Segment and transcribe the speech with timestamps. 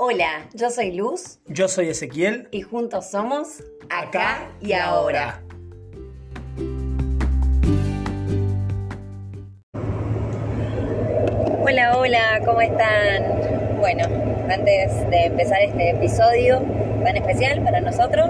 [0.00, 2.46] Hola, yo soy Luz Yo soy Ezequiel.
[2.52, 5.42] y juntos somos Acá y Ahora.
[11.60, 13.24] Hola, hola, ¿cómo están?
[13.80, 14.04] Bueno,
[14.48, 16.62] antes de empezar este episodio
[17.02, 18.28] tan especial para nosotros,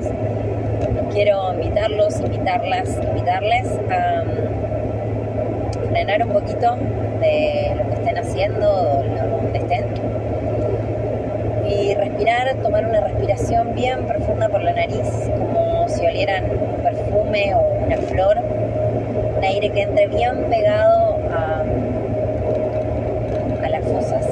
[1.13, 6.77] quiero invitarlos, invitarlas, invitarles a um, frenar un poquito
[7.21, 9.05] de lo que estén haciendo
[9.43, 9.98] donde estén
[12.63, 17.97] tomar una respiración bien profunda por la nariz, como si olieran un perfume o una
[17.99, 18.37] flor,
[19.37, 21.65] un aire que entre bien pegado a,
[23.69, 24.27] las fosas,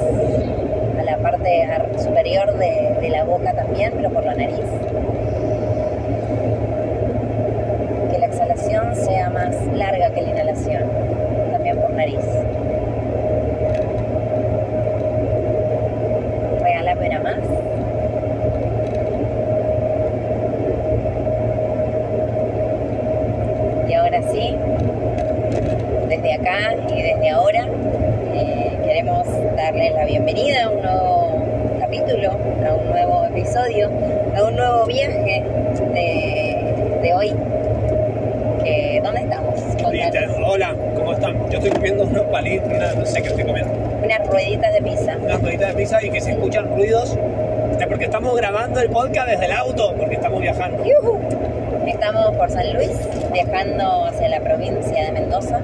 [0.99, 4.65] a la parte ar- superior de la boca también, pero por la nariz.
[8.11, 10.83] Que la exhalación sea más larga que la inhalación,
[11.51, 12.19] también por nariz.
[16.63, 17.37] Regálame una más.
[24.17, 24.55] Y ahora sí,
[26.09, 27.67] desde acá y desde ahora,
[28.33, 31.45] eh, queremos darles la bienvenida a un nuevo
[31.79, 33.91] capítulo, a un nuevo episodio,
[34.35, 35.43] a un nuevo viaje
[35.93, 37.31] de, de hoy.
[38.63, 39.53] Que, ¿Dónde estamos?
[39.83, 40.35] Contanos.
[40.47, 41.49] Hola, ¿cómo están?
[41.51, 43.71] Yo estoy comiendo unos palitos, una- no sé qué estoy comiendo.
[44.03, 45.15] Unas rueditas de pizza.
[45.23, 47.15] Unas rueditas de pizza y que se escuchan ruidos.
[47.79, 50.83] Es porque estamos grabando el podcast desde el auto, porque estamos viajando.
[51.99, 52.91] Estamos por San Luis,
[53.33, 55.59] viajando hacia la provincia de Mendoza.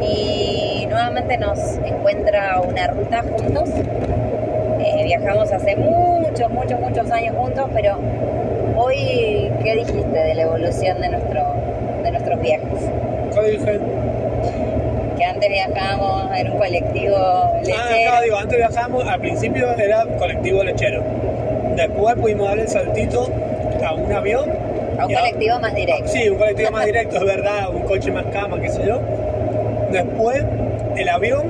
[0.00, 3.68] Y nuevamente nos encuentra una ruta juntos.
[4.80, 7.98] Eh, viajamos hace muchos, muchos, muchos años juntos, pero
[8.76, 11.42] hoy, ¿qué dijiste de la evolución de, nuestro,
[12.04, 12.68] de nuestros viajes?
[13.34, 13.80] ¿Qué dije?
[15.18, 18.14] Que antes viajábamos en un colectivo Ah, lechero.
[18.14, 21.02] no, digo, antes viajábamos, al principio era colectivo lechero.
[21.74, 23.28] Después pudimos dar el saltito
[23.84, 24.55] a un avión.
[24.98, 26.08] A un colectivo más directo.
[26.08, 29.00] Sí, un colectivo más directo, es verdad, un coche más cama, qué sé yo.
[29.90, 30.42] Después,
[30.96, 31.44] el avión,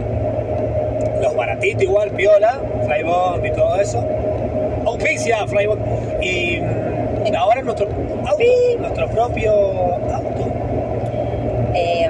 [1.22, 4.04] los baratitos igual, piola, Flybond y todo eso.
[4.84, 5.80] Auspicia, Flybond.
[6.22, 8.76] Y mm, ahora nuestro auto, Sí.
[8.78, 10.46] nuestro propio auto,
[11.74, 12.08] Eh,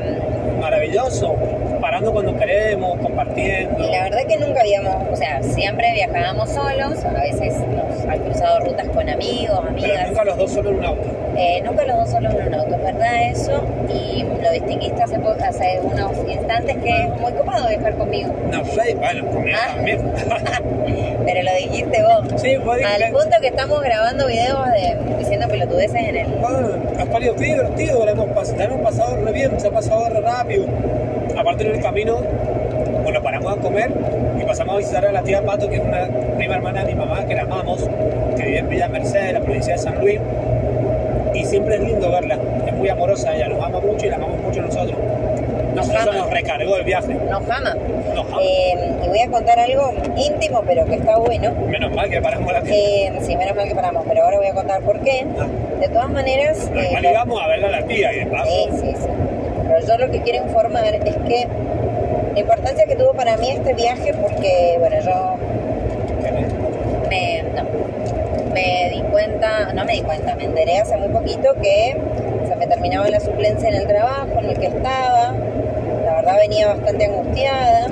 [0.61, 1.35] maravilloso,
[1.81, 3.85] parando cuando queremos, compartiendo.
[3.85, 8.19] Y la verdad que nunca habíamos, o sea, siempre viajábamos solos, a veces nos han
[8.21, 10.09] cruzado rutas con amigos, Pero amigas.
[10.09, 11.09] nunca los dos solo en un auto.
[11.39, 13.63] Eh, nunca los dos solos en un auto, verdad eso.
[13.93, 18.33] Y lo distinguiste hace, hace unos instantes que es muy copado viajar conmigo.
[18.51, 19.75] No sé, bueno, conmigo Ah.
[19.75, 20.01] también.
[21.27, 22.41] Pero lo dijiste vos.
[22.41, 23.05] Sí, vos dijiste.
[23.05, 26.27] Al punto que estamos grabando videos de, diciendo pelotudeces en el.
[26.45, 26.61] Ah,
[27.01, 27.05] ha
[27.37, 30.67] qué divertido, la hemos, pas- la hemos pasado re bien, se ha pasado re rápido.
[31.37, 32.19] Aparte en el camino,
[33.03, 33.91] bueno, paramos a comer
[34.41, 36.99] y pasamos a visitar a la tía Pato, que es una prima hermana de mi
[36.99, 37.89] mamá, que la amamos,
[38.37, 40.19] que vive en Villa Merced, la provincia de San Luis.
[41.47, 44.63] Siempre es lindo verla, es muy amorosa ella, nos ama mucho y la amamos mucho
[44.63, 44.99] nosotros.
[45.75, 46.13] Nos ama.
[46.13, 47.15] nos recargó el viaje.
[47.15, 47.75] Nos ama.
[48.15, 48.39] Nos ama.
[48.43, 51.53] Eh, y voy a contar algo íntimo, pero que está bueno.
[51.69, 52.75] Menos mal que paramos la tía.
[52.75, 55.27] Eh, sí, menos mal que paramos, pero ahora voy a contar por qué.
[55.39, 55.47] Ah.
[55.81, 58.51] De todas maneras, Menos eh, íbamos a verla a la tía y de paso.
[58.51, 59.09] sí, sí, sí.
[59.69, 61.47] Pero yo lo que quiero informar es que
[62.35, 65.37] la importancia que tuvo para mí este viaje, porque, bueno, yo
[67.11, 67.65] me, no,
[68.55, 71.97] me di cuenta, no me di cuenta, me enteré hace muy poquito que
[72.49, 75.33] se me terminaba la suplencia en el trabajo en el que estaba.
[76.05, 77.87] La verdad venía bastante angustiada.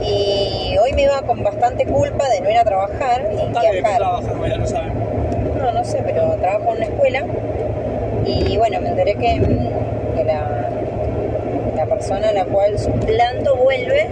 [0.00, 4.02] Y hoy me iba con bastante culpa de no ir a trabajar y de viajar.
[4.66, 4.92] saben.
[5.58, 7.24] No, no sé, pero trabajo en una escuela
[8.26, 10.68] y bueno, me enteré que, mm, que la,
[11.74, 14.08] la persona a la cual suplanto vuelve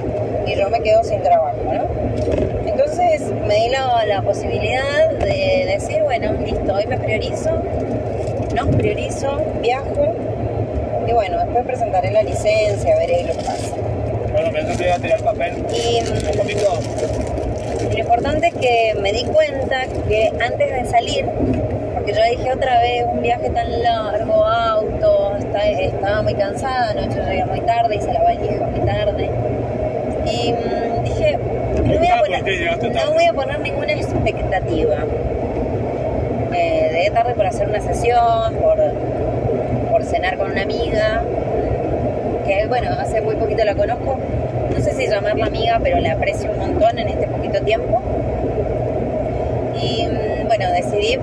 [0.47, 2.56] y yo me quedo sin trabajo, ¿no?
[3.47, 7.51] Me di la, la posibilidad de decir, bueno, listo, hoy me priorizo,
[8.55, 10.15] nos priorizo, viajo
[11.07, 13.75] y bueno, después presentaré la licencia, veré lo que pasa.
[14.33, 15.53] Bueno, pensé que iba a tirar papel.
[15.73, 16.01] Y.
[17.93, 21.25] Lo importante es que me di cuenta que antes de salir,
[21.95, 27.21] porque yo dije otra vez, un viaje tan largo, auto, está- estaba muy cansada, anoche
[27.21, 29.31] llegué muy tarde, hice la valija muy tarde.
[30.27, 31.39] Y mm, dije,
[32.47, 34.99] no voy, a poner, ninguna expectativa.
[36.53, 38.79] Eh, llegué tarde por hacer una sesión, por,
[39.91, 41.23] por cenar con una amiga,
[42.47, 44.19] que bueno, hace muy poquito la conozco.
[44.73, 48.01] No sé si llamarla amiga, pero la aprecio un montón en este poquito tiempo.
[49.81, 51.19] Y mm, bueno, decidí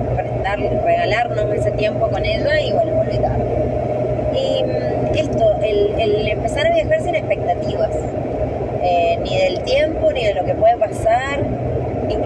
[0.84, 3.44] regalarnos ese tiempo con ella y bueno, volví tarde.
[4.34, 7.90] Y mm, esto, el, el empezar a viajar sin expectativas,
[8.86, 10.73] eh, ni del tiempo, ni de lo que puede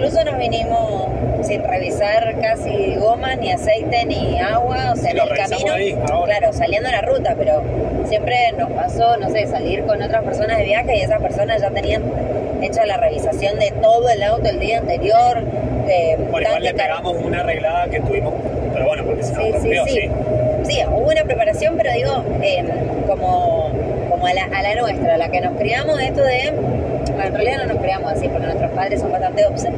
[0.00, 6.52] pasar, revisar casi goma, ni aceite, ni agua, o sea, en el camino, ahí, claro,
[6.52, 7.62] saliendo a la ruta, pero
[8.06, 11.70] siempre nos pasó, no sé, salir con otras personas de viaje y esas personas ya
[11.70, 12.02] tenían
[12.62, 15.42] hecha la revisación de todo el auto el día anterior.
[15.88, 18.34] eh, Bueno, igual le pegamos una arreglada que tuvimos,
[18.72, 20.00] pero bueno, porque se nos Sí, sí, sí.
[20.00, 20.10] sí.
[20.64, 22.64] Sí, hubo una preparación, pero digo, eh,
[23.06, 23.70] como,
[24.10, 26.52] como a, la, a la nuestra, a la que nos criamos, esto de.
[27.38, 29.70] Realidad no nos criamos así, porque nuestros padres son bastante obses.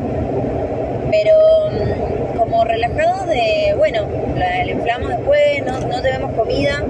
[1.10, 1.34] Pero
[1.70, 6.82] mm, como relajados de, bueno, la, la inflamos después, no, no tenemos comida,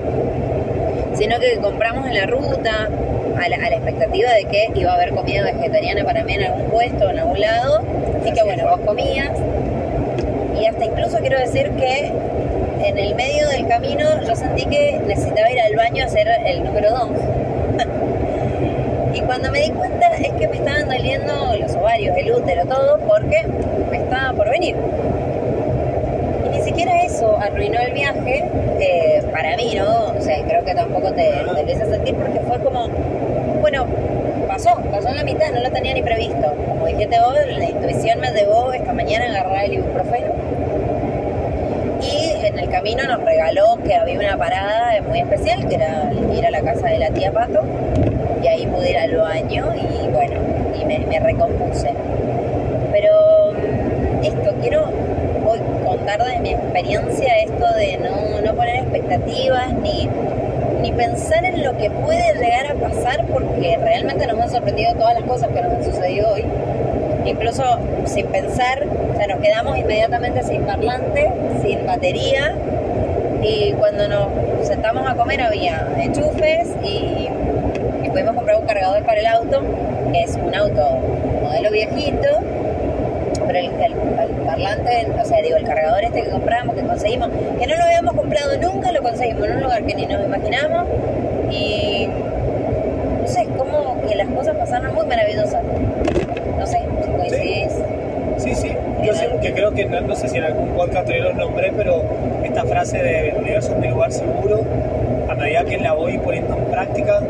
[1.14, 2.88] sino que compramos en la ruta
[3.36, 6.44] a la, a la expectativa de que iba a haber comida vegetariana para mí en
[6.44, 7.82] algún puesto, en algún lado,
[8.24, 9.30] y que Así bueno, vos comías.
[10.60, 12.12] Y hasta incluso quiero decir que
[12.84, 16.62] en el medio del camino yo sentí que necesitaba ir al baño a hacer el
[16.62, 17.08] número 2.
[19.30, 23.46] cuando me di cuenta es que me estaban doliendo los ovarios, el útero, todo, porque
[23.88, 24.74] me estaba por venir.
[26.46, 28.44] Y ni siquiera eso arruinó el viaje,
[28.80, 30.18] eh, para mí, ¿no?
[30.18, 32.88] O sea, creo que tampoco te, te empiezas a sentir porque fue como,
[33.60, 33.86] bueno,
[34.48, 36.52] pasó, pasó en la mitad, no lo tenía ni previsto.
[36.66, 40.32] Como dijiste vos, la intuición me llevó esta mañana a agarrar el ibuprofeno.
[42.02, 46.44] Y en el camino nos regaló que había una parada muy especial, que era ir
[46.44, 47.59] a la casa de la tía Pato.
[48.72, 50.40] Pude ir al baño y bueno,
[50.80, 51.92] y me, me recompuse.
[52.92, 54.84] Pero mm, esto, quiero
[55.46, 60.08] hoy contar de mi experiencia esto de no, no poner expectativas ni,
[60.82, 65.14] ni pensar en lo que puede llegar a pasar porque realmente nos han sorprendido todas
[65.14, 66.44] las cosas que nos han sucedido hoy.
[67.24, 67.62] Incluso
[68.06, 71.30] sin pensar, o sea, nos quedamos inmediatamente sin parlante,
[71.62, 72.54] sin batería
[73.42, 77.28] y cuando nos sentamos a comer había enchufes y,
[78.04, 78.49] y pudimos comprar
[78.80, 79.60] cargador para el auto,
[80.12, 80.82] que es un auto
[81.42, 82.28] modelo viejito,
[83.46, 87.28] pero el, el- el parlante, o sea, digo, el cargador este que compramos, que conseguimos,
[87.58, 90.84] que no lo habíamos comprado nunca, lo conseguimos en un lugar que ni nos imaginamos
[91.50, 92.08] y
[93.20, 95.62] no sé, como que las cosas pasaron muy maravillosas.
[96.58, 96.78] No sé,
[97.28, 97.66] si.
[98.38, 98.76] Sí, sí.
[99.02, 101.72] Yo sé que creo que, no, no sé si en algún podcast te lo nombré,
[101.76, 102.02] pero
[102.44, 104.60] esta frase de el universo es mi lugar seguro,
[105.28, 107.20] a medida que la voy poniendo en práctica,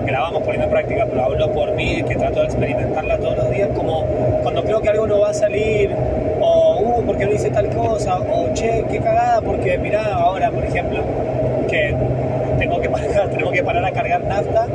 [0.00, 3.36] que la vamos poniendo en práctica, pero hablo por mí, que trato de experimentarla todos
[3.36, 4.04] los días, como
[4.42, 5.90] cuando creo que algo no va a salir,
[6.40, 8.18] o, uh, ¿por qué no hice tal cosa?
[8.20, 11.02] O, che, qué cagada, porque mirá, ahora, por ejemplo,
[11.68, 11.94] que
[12.58, 14.66] tengo que parar, tenemos que parar a cargar nafta,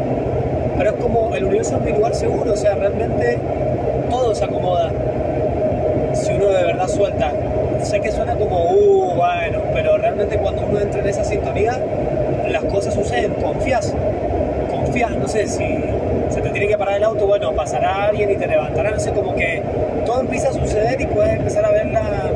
[0.78, 3.40] pero es como el universo es mi lugar seguro, o sea, realmente
[4.10, 4.92] todo se acomoda
[6.13, 7.31] si uno de verdad suelta.
[7.84, 11.80] Sé que suena como, uh, bueno, pero realmente cuando uno entra en esa sintonía,
[12.50, 13.94] las cosas suceden, confías,
[15.27, 15.65] no sé, si
[16.29, 19.12] se te tiene que parar el auto, bueno, pasará alguien y te levantará, no sé,
[19.12, 19.62] como que
[20.06, 22.31] todo empieza a suceder y puedes empezar a ver la,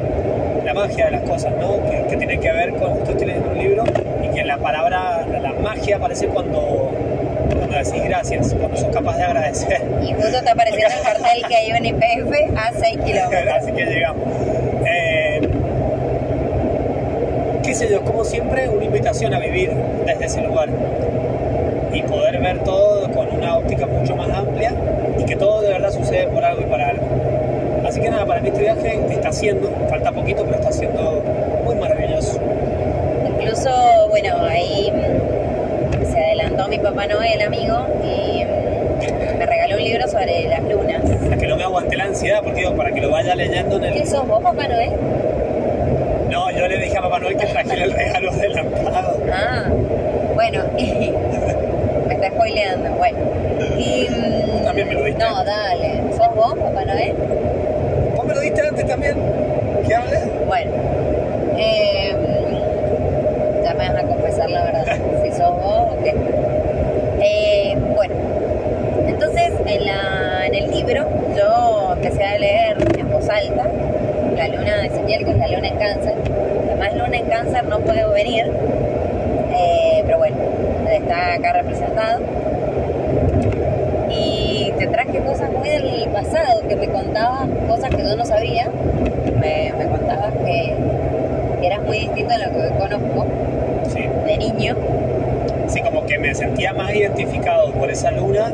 [0.65, 1.81] la magia de las cosas, ¿no?
[1.89, 3.85] Que, que tiene que ver con, justo leyendo un libro,
[4.21, 6.91] y que la palabra, la, magia aparece cuando,
[7.55, 9.81] cuando decís gracias, cuando sos capaz de agradecer.
[10.01, 13.53] Y justo te apareció en el cartel que hay un IPF a 6 kilómetros.
[13.57, 14.27] Así que llegamos.
[14.85, 15.49] Eh,
[17.63, 19.71] qué sé yo, como siempre, una invitación a vivir
[20.05, 20.67] desde ese lugar
[21.93, 24.73] y poder ver todo con una óptica mucho más amplia
[25.17, 27.03] y que todo de verdad sucede por algo y para algo.
[27.85, 31.23] Así que nada, para mí este viaje está siendo, falta poquito, pero está siendo
[31.65, 32.39] muy maravilloso.
[33.27, 33.69] Incluso,
[34.09, 40.07] bueno, ahí mm, se adelantó mi papá Noel, amigo, y mm, me regaló un libro
[40.07, 41.01] sobre las lunas.
[41.03, 43.93] Para que no me aguante la ansiedad, porque digo, para que lo vaya leyendo en
[43.93, 44.07] ¿Qué el...
[44.07, 44.91] sos vos, papá Noel?
[46.29, 49.17] No, yo le dije a Papá Noel que trajera el regalo adelantado.
[49.33, 49.65] Ah,
[50.35, 50.63] bueno,
[52.51, 52.89] spoileando.
[52.97, 53.17] Bueno,
[53.77, 54.07] y.
[54.09, 55.23] mm, También me lo diste.
[55.23, 56.01] No, dale.
[56.15, 57.13] ¿Sos vos, papá Noel?
[58.15, 59.15] ¿Vos me lo diste antes también?
[59.87, 60.21] ¿Qué hables?
[60.47, 60.71] Bueno,
[61.57, 62.15] eh,
[63.63, 64.85] ya me vas a confesar la verdad,
[65.23, 66.13] si sos vos o qué.
[67.23, 68.13] Eh, bueno,
[69.07, 73.67] entonces en, la, en el libro yo empecé a leer en voz alta
[74.35, 76.13] la luna de Ezequiel, que es la luna en cáncer.
[76.67, 78.45] Además, luna en cáncer no puede venir,
[79.53, 80.35] eh, pero bueno,
[84.09, 88.67] Y te traje cosas muy del pasado que me contabas, cosas que yo no sabía.
[89.39, 90.75] Me, me contabas que,
[91.59, 93.25] que eras muy distinto a lo que conozco
[93.89, 94.03] Sí.
[94.25, 94.75] de niño.
[95.67, 98.51] Sí, como que me sentía más identificado por esa luna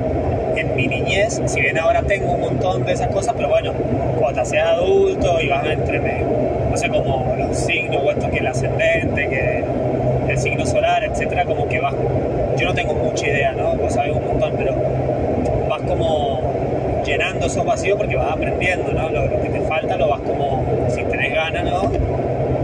[0.56, 3.74] en mi niñez, si bien ahora tengo un montón de esas cosas, pero bueno,
[4.20, 6.24] cuando te haces adulto y vas entre, me-
[6.72, 9.64] no sé, como los signos, o esto que el ascendente, que
[10.32, 11.67] el signo solar, etcétera, como
[12.68, 13.76] no tengo mucha idea, ¿no?
[13.76, 14.76] Vos sabés un montón, pero
[15.70, 16.42] vas como
[17.06, 19.10] llenando esos vacíos porque vas aprendiendo, ¿no?
[19.10, 21.84] Lo, lo que te falta lo vas como, si tenés ganas, ¿no?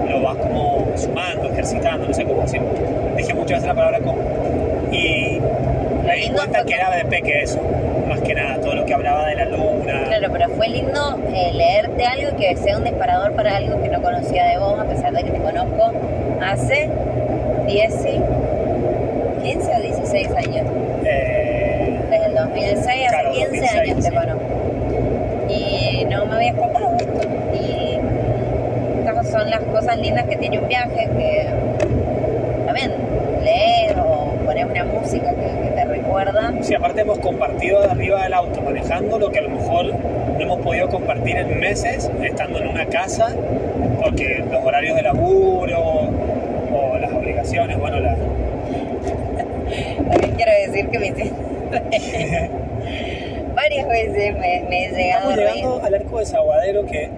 [0.09, 2.67] Lo vas como sumando, ejercitando, no sé cómo decirlo.
[3.15, 4.17] Dije muchas veces la palabra como.
[4.91, 5.39] Y
[6.05, 7.59] me di cuenta que era de peque eso,
[8.09, 10.03] más que nada, todo lo que hablaba de la luna.
[10.05, 14.01] Claro, pero fue lindo eh, leerte algo que sea un disparador para algo que no
[14.01, 15.91] conocía de vos, a pesar de que te conozco
[16.41, 16.89] hace
[17.67, 18.21] 10, y-
[19.43, 20.65] 15 o 16 años.
[21.05, 24.15] Eh, Desde el 2006, Claro, hace 15 2006, años te sí.
[24.15, 24.43] conozco.
[25.49, 27.19] Y no me habías contado esto.
[27.53, 27.99] Y
[28.99, 31.47] estas son las cosas lindas que tiene un viaje, que
[32.65, 32.91] también
[33.43, 35.85] leer o poner una música que, que te
[37.01, 40.89] hemos compartido de arriba del auto manejando lo que a lo mejor no hemos podido
[40.89, 43.35] compartir en meses estando en una casa
[44.01, 46.09] porque los horarios de laburo
[46.73, 48.15] o las obligaciones, bueno, la,
[50.09, 51.13] También quiero decir que me
[53.55, 57.09] Varias veces me, me he llegado estamos a llegando al arco de Saguadero que,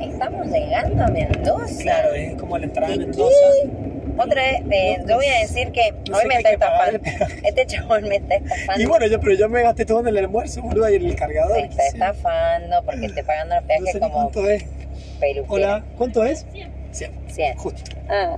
[0.00, 1.82] Estamos llegando a Mendoza.
[1.82, 3.30] claro, es como la entrada de ¿Y Mendoza.
[3.62, 3.85] qué?
[4.18, 7.00] Otra vez, eh, yo voy a decir que hoy me está estafando.
[7.44, 8.82] Este chabón me está estafando.
[8.82, 11.16] Y bueno, yo, pero yo me gasté todo en el almuerzo, boludo, y en el
[11.16, 11.56] cargador.
[11.60, 11.88] Me está Sí.
[11.94, 14.64] estafando porque estoy pagando los No peajes sé como cuánto es.
[15.20, 15.52] peluquero.
[15.54, 16.46] Hola, ¿cuánto es?
[16.52, 17.12] 100.
[17.28, 17.56] 100.
[17.58, 17.82] Justo.
[18.08, 18.36] Ah,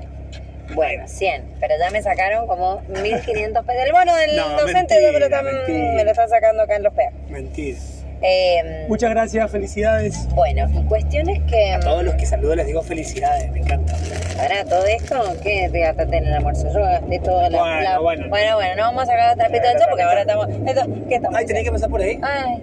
[0.74, 1.44] bueno, 100.
[1.60, 3.82] Pero ya me sacaron como 1500 pesos.
[3.86, 6.92] El bono del No, docente mentira, pero tam- me lo están sacando acá en los
[6.92, 7.14] peajes.
[7.30, 7.78] Mentira.
[8.20, 10.28] Eh, Muchas gracias, felicidades.
[10.34, 11.72] bueno, y cuestiones que.
[11.72, 13.94] A todos los que saludo les digo felicidades, me encanta.
[14.40, 16.66] Ahora, todo esto, ¿qué te gastaste en el almuerzo?
[16.72, 17.58] Yo gasté todo la.
[17.60, 18.28] Bueno, la- bueno.
[18.28, 20.48] bueno, bueno, no vamos a sacar la trapito sol porque ahora estamos.
[20.66, 21.38] Esto, ¿Qué estamos?
[21.38, 22.18] Ay, tenía que pasar por ahí.
[22.22, 22.62] Ay.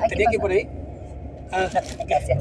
[0.00, 0.68] Ay, ¿Tenía que ir por ahí?
[1.52, 1.68] Ah,
[2.06, 2.38] Gracias.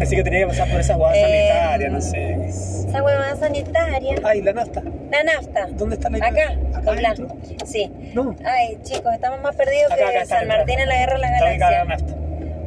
[0.00, 2.32] así que tenía que pasar por esa guada Eh, sanitaria, no sé.
[2.48, 4.14] Esa huevada sanitaria.
[4.24, 4.82] Ay, la nafta.
[5.10, 5.66] La nafta.
[5.72, 7.28] ¿Dónde está la Acá, Acá adentro.
[7.64, 7.90] Sí.
[8.14, 8.34] No.
[8.44, 10.26] Ay, chicos, estamos más perdidos Acá, que acá.
[10.26, 12.14] San Martín en la guerra de la Está ubicada la nafta.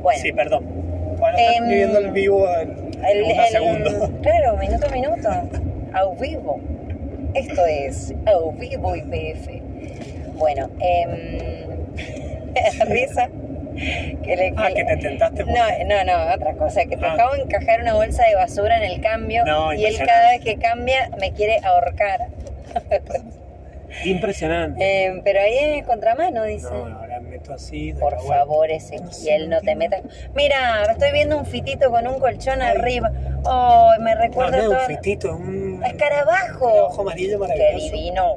[0.01, 0.65] Bueno, Sí, perdón.
[1.13, 2.69] Están Em, viviendo el vivo en
[3.05, 4.09] el, el- segundos.
[4.21, 6.59] claro, minuto a minuto, a vivo.
[7.33, 9.61] Esto es a vivo IPF.
[10.35, 11.67] Bueno, eh,
[12.87, 13.29] risa.
[13.75, 15.43] Que le, Ah, que te tentaste.
[15.45, 17.13] por- No, no, no, otra cosa, que te Ah.
[17.13, 20.41] acabo de encajar una bolsa de basura en el cambio No, y él cada vez
[20.41, 22.27] que cambia me quiere ahorcar.
[24.05, 24.83] Impresionante.
[25.07, 26.67] Eh, pero ahí es contramano, dice.
[26.71, 27.93] No, no, ahora meto así.
[27.93, 30.01] Por favor, Ezequiel, no te metas.
[30.33, 33.11] Mira, estoy viendo un fitito con un colchón arriba.
[33.45, 34.85] Oh, me No, recuerda no un todo.
[34.87, 35.83] fitito, es un.
[35.85, 36.67] Escarabajo.
[36.69, 37.85] Escarabajo amarillo Qué maravilloso.
[37.95, 38.35] divino.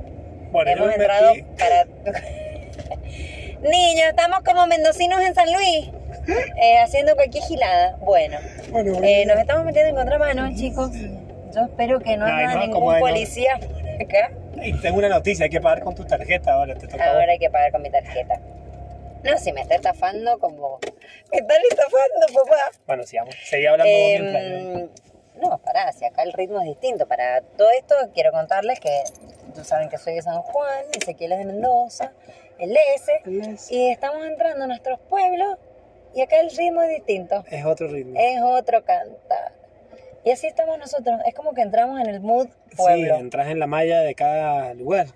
[0.52, 1.86] Bueno, Hemos entrado metí- para.
[3.62, 5.88] Niños, estamos como mendocinos en San Luis.
[6.60, 7.96] eh, haciendo cualquier gilada.
[8.00, 8.38] Bueno,
[8.70, 9.06] Bueno, bueno.
[9.06, 10.90] eh, nos estamos metiendo en contramano, chicos.
[11.54, 12.98] Yo espero que no Ay, haya no, ningún no.
[13.00, 14.32] policía acá.
[14.62, 17.04] Y tengo una noticia, hay que pagar con tu tarjeta ahora, te toca.
[17.12, 18.40] Ahora hay que pagar con mi tarjeta.
[19.22, 20.78] No, si me está estafando como...
[21.32, 22.70] Me están estafando, papá.
[22.86, 23.34] Bueno, sigamos.
[23.44, 24.88] Seguí hablando vos Em,
[25.40, 27.06] no, pará, si acá el ritmo es distinto.
[27.06, 29.02] Para todo esto quiero contarles que
[29.54, 32.12] tú saben que soy de San Juan, Ezequiel es de Mendoza,
[32.58, 33.74] el S, El S.
[33.74, 35.58] y estamos entrando a nuestros pueblos
[36.14, 37.44] y acá el ritmo es distinto.
[37.50, 38.18] Es otro ritmo.
[38.18, 39.52] Es otro cantar.
[40.24, 41.20] Y así estamos nosotros.
[41.26, 44.74] Es como que entramos en el mood pueblo, Sí, entras en la malla de cada
[44.74, 45.06] lugar.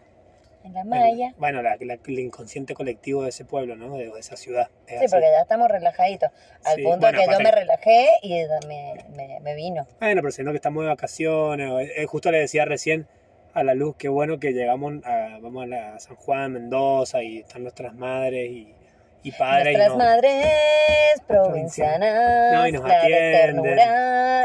[0.63, 1.33] en la malla.
[1.39, 3.97] Bueno, la- la- el inconsciente colectivo de ese pueblo, ¿no?
[3.97, 4.69] De, de esa ciudad.
[4.87, 5.09] Es Sí, así.
[5.15, 6.31] porque ya estamos relajaditos.
[6.65, 9.87] Al Sí, punto bueno, que yo me relajé y me, me, me vino.
[10.01, 13.09] Bueno, pero siendo que estamos de vacaciones, eh, justo le decía recién
[13.55, 17.23] a la luz, qué bueno que llegamos a, vamos a, la- a San Juan, Mendoza,
[17.23, 18.75] y están nuestras madres y,
[19.23, 19.75] y padres.
[19.75, 23.59] y Nuestras no- madres provincianas, No, y nos la atienden.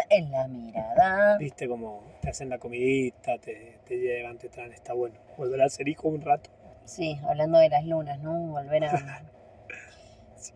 [0.10, 1.38] en la mirada.
[1.38, 5.16] Viste como te hacen la comidita, te, te llevan, te traen, está bueno.
[5.38, 6.50] Volver a ser hijo un rato.
[6.86, 8.34] Sí, hablando de las lunas, ¿no?
[8.34, 9.24] Volver a...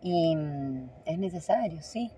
[0.02, 2.12] Y mm, es necesario, sí.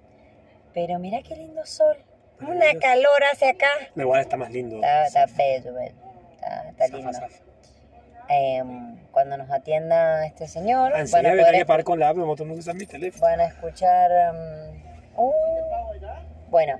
[0.75, 1.97] Pero mira qué lindo sol.
[2.41, 3.69] Una calor hace acá.
[3.97, 4.77] Igual está más lindo.
[4.77, 5.95] Está, está bello, bello.
[6.43, 7.13] Está, está lindo.
[7.13, 7.29] zafa.
[8.29, 12.17] Em, cuando nos atienda este señor, Ah, ¿en van a poder que con la app,
[12.17, 13.23] que mi teléfono.
[13.23, 14.11] van a escuchar.
[14.33, 15.33] mm, uh,
[16.51, 16.79] bueno,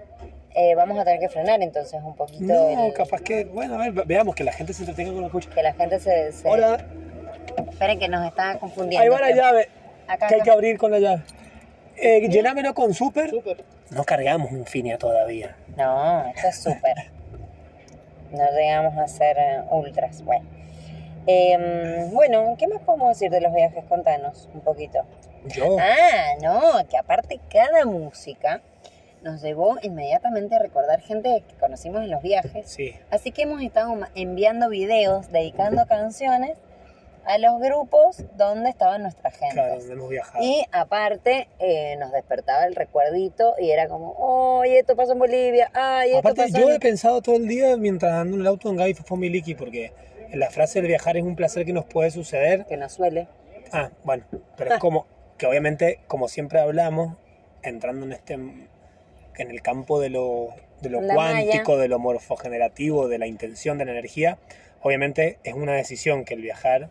[0.55, 2.45] eh, vamos a tener que frenar entonces un poquito.
[2.45, 5.31] No, el- capaz que, bueno, a ver, veamos que la gente se entretenga con lo
[5.31, 5.55] que escucha.
[5.55, 6.33] que la gente se.
[6.33, 6.79] se- Hola,
[7.71, 9.03] Esperen que nos está confundiendo.
[9.03, 9.69] ahí va la llave.
[10.07, 11.23] Acá, que hay que abrir con la llave.
[11.97, 13.31] Eh, llenámelo con super.
[13.91, 15.55] No cargamos Infinia todavía.
[15.77, 16.95] No, esto es súper.
[18.33, 20.23] No llegamos a ser eh, ultras.
[20.23, 20.47] Bueno.
[21.27, 23.85] Em, bueno, ¿qué más podemos decir de los viajes?
[23.85, 25.05] Contanos un poquito.
[25.47, 25.77] Yo.
[25.79, 28.61] Ah, no, que aparte cada música
[29.23, 32.69] nos llevó inmediatamente a recordar gente que conocimos en los viajes.
[32.69, 32.95] Sí.
[33.11, 36.59] Así que hemos estado enviando videos, dedicando canciones
[37.25, 39.55] a los grupos donde estaban nuestras gentes.
[39.55, 40.45] Claro, donde hemos viajado.
[40.45, 45.71] Y aparte eh, nos despertaba el recuerdito y era como, ¡ay, esto pasó en Bolivia!
[45.75, 46.77] ¡ay, esto Aparte, pasó yo en...
[46.77, 49.93] he pensado todo el día mientras ando en el auto en Gaby Fomiliki, porque
[50.33, 52.67] la frase del viajar es un placer que nos puede suceder.
[52.67, 53.29] Que nos suele.
[53.73, 54.25] Ah, bueno,
[54.57, 55.07] pero es como
[55.39, 57.17] que obviamente, como siempre hablamos,
[57.63, 60.49] entrando en este en el campo de lo,
[60.83, 64.39] de lo La cuántico, de lo morfogenerativo, de la intención de la energía,
[64.83, 66.91] obviamente es una decisión que el viajar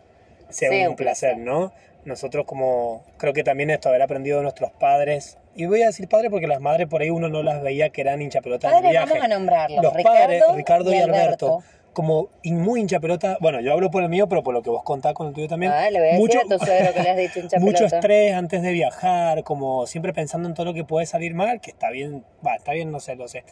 [0.50, 1.72] sea un placer, ¿no?
[2.04, 6.08] Nosotros como, creo que también esto haber aprendido de nuestros padres, y voy a decir
[6.08, 8.74] padres porque las madres por ahí uno no las veía que eran hincha pelota en
[8.74, 9.08] el Padres, viaje.
[9.10, 9.82] vamos a nombrarlos.
[9.84, 11.58] Los Ricardo, padres, Ricardo y, Alberto, Alberto.
[11.92, 14.82] como muy hincha pelota, bueno, yo hablo por el mío, pero por lo que vos
[14.82, 17.02] contás con el tuyo también, Ah, le voy a mucho, decir a tu suegro que
[17.02, 17.96] le has dicho hincha mucho pelota.
[17.98, 21.70] estrés antes de viajar, como siempre pensando en todo lo que puede salir mal, que
[21.70, 23.44] está bien, va, está bien, no sé, lo sé,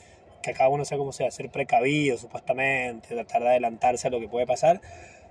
[0.42, 4.26] que cada uno sea como sea, ser precavido supuestamente, tratar de adelantarse a lo que
[4.26, 4.80] puede pasar.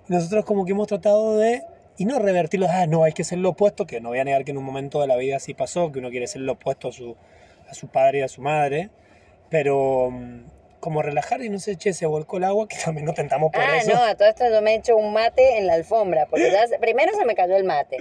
[0.10, 1.64] Nosotros como que hemos tratado de,
[1.98, 4.44] y no revertirlo, ah, no, hay que ser lo opuesto, que no voy a negar
[4.44, 6.90] que en un momento de la vida así pasó, que uno quiere ser lo opuesto
[6.90, 7.16] a su,
[7.70, 8.90] a su padre y a su madre,
[9.50, 10.42] pero mm,
[10.80, 13.62] como relajar y no sé, che, se volcó el agua, que también no tentamos por
[13.62, 13.92] Ah, eso.
[13.94, 16.66] no, a todo esto yo me he hecho un mate en la alfombra, porque ya
[16.80, 17.98] primero se me cayó el mate,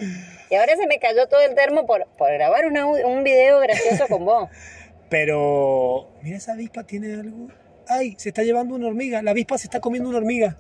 [0.50, 4.07] y ahora se me cayó todo el termo por, por grabar una un video gracioso
[4.09, 4.49] con vos.
[5.11, 7.49] Pero, mira, esa avispa tiene algo.
[7.88, 8.15] ¡Ay!
[8.19, 9.23] Se está llevando una hormiga.
[9.23, 10.57] La avispa se está comiendo una hormiga.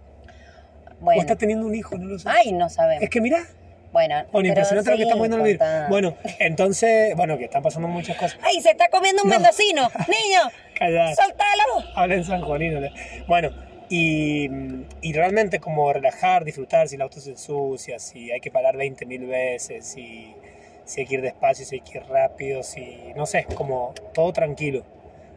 [1.00, 2.28] O Bueno, está teniendo un hijo, no lo sé.
[2.30, 3.02] ay, no sabemos.
[3.04, 3.44] Es que mira,
[3.92, 5.88] Bueno, bueno, impresionante lo que estamos viendo en el.
[5.88, 8.38] Bueno, entonces, bueno, que están pasando muchas cosas.
[8.42, 9.36] ¡Ay, se está comiendo un No.
[9.36, 9.88] mendocino!
[10.08, 10.40] ¡Niño!
[10.78, 11.14] Callad.
[11.14, 11.90] ¡Soltalo!
[11.94, 12.80] Habla en San Juanino.
[12.80, 12.92] le-
[13.26, 13.50] Bueno,
[13.88, 14.50] y,
[15.00, 19.26] y realmente como relajar, disfrutar si el auto se ensucia, si hay que parar 20.000
[19.26, 20.34] veces, si,
[20.84, 24.32] si hay que ir despacio, si hay que ir rápido, si, no sé, como todo
[24.34, 24.84] tranquilo.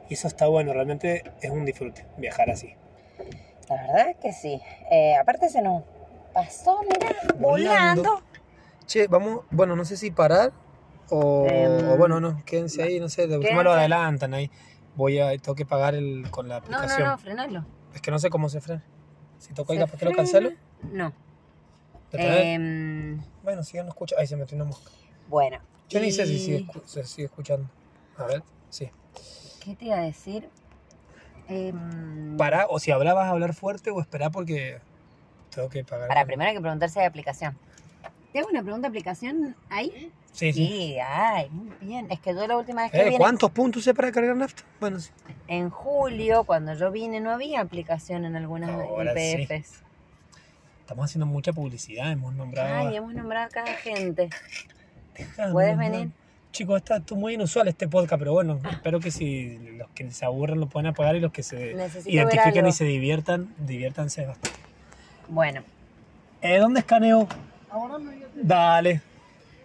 [0.09, 2.73] Y eso está bueno, realmente es un disfrute viajar así.
[3.71, 4.61] La verdad que sí.
[4.91, 5.83] Eh, aparte se nos
[6.33, 8.21] pasó, mira, volando.
[8.85, 10.51] Che, vamos, bueno, no sé si parar
[11.09, 14.51] o, Em, o bueno, no, quédense ahí, no sé, de última lo adelantan ahí.
[14.95, 17.07] Voy a, tengo que pagar el, con la No, no, aplicación.
[17.07, 17.65] no, frenalo.
[17.93, 18.83] Es que no sé cómo se frena.
[19.37, 20.51] Si toco ahí, ¿Se capaz que lo cancelo.
[20.83, 21.13] No.
[22.11, 24.15] ¿Detrás de- Em, Bueno, si ya no escucho.
[24.19, 24.91] Ahí se metió una mosca.
[25.29, 25.59] bueno.
[25.89, 27.69] Yo ni sé si sigue, se sigue escuchando.
[28.17, 28.89] A ver, sí.
[29.61, 30.49] ¿Qué te iba a decir?
[31.47, 34.79] Em, Para, o si hablabas, hablar fuerte o esperar porque
[35.53, 36.07] tengo que pagar.
[36.07, 37.57] Para, primero hay que preguntar si hay aplicación.
[38.31, 40.11] ¿Te hago una pregunta de aplicación ahí?
[40.31, 40.65] Sí, sí.
[40.65, 42.07] Sí, ay, muy bien.
[42.09, 44.63] Es que yo la última vez que Eh, vine, ¿Cuántos puntos sé para cargar nafta?
[44.79, 45.11] Bueno, sí.
[45.49, 49.41] en julio, cuando yo vine, no había aplicación en algunas Ahora sí.
[49.41, 49.81] IPFs.
[50.81, 52.87] Estamos haciendo mucha publicidad, hemos nombrado.
[52.87, 54.29] Ay, hemos nombrado a cada gente.
[55.17, 55.79] Dejando, ¿Puedes ¿no?
[55.79, 56.09] venir?
[56.51, 60.59] Chicos, está muy inusual este podcast, pero bueno, espero que si los que se aburren
[60.59, 64.59] lo puedan apagar y los que se Necesito identifiquen y se diviertan, diviértanse bastante.
[65.29, 65.63] Bueno,
[66.41, 67.27] Eh, ¿Dónde escaneo?
[68.35, 69.01] Dale.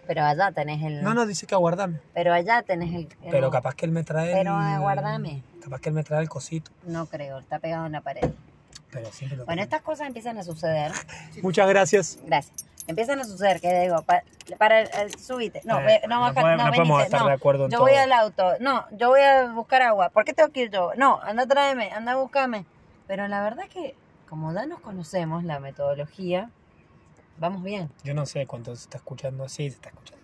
[0.05, 1.01] pero allá tenés el.
[1.03, 1.99] No, no, dice que aguardame.
[2.13, 3.07] Pero allá tenés el.
[3.23, 4.65] el- Pero capaz que él me trae Pero el...
[4.65, 5.41] aguardame.
[5.61, 6.71] Capaz que él me trae el cosito.
[6.85, 8.29] No creo, está pegado en la pared.
[8.91, 9.63] Pero siempre lo Bueno, tengo.
[9.65, 10.91] estas cosas empiezan a suceder.
[11.41, 12.17] Muchas gracias.
[12.25, 12.65] Gracias.
[12.87, 14.23] Empiezan a suceder, que digo, pa-
[14.57, 15.61] para, el, el- subite.
[15.65, 17.27] No, Eh, no, no baja, podemos- no, no podemos estar no.
[17.27, 17.87] de acuerdo en Yo todo.
[17.87, 18.53] voy al auto.
[18.61, 20.09] No, yo voy a buscar agua.
[20.09, 20.91] ¿Por qué tengo que ir yo?
[20.95, 22.65] No, anda tráeme, anda a buscarme.
[23.07, 23.95] Pero la verdad que,
[24.29, 26.49] como ya nos conocemos la metodología,
[27.37, 27.91] vamos bien.
[28.03, 29.47] Yo no sé cuánto se está escuchando.
[29.49, 30.23] Sí, se está escuchando.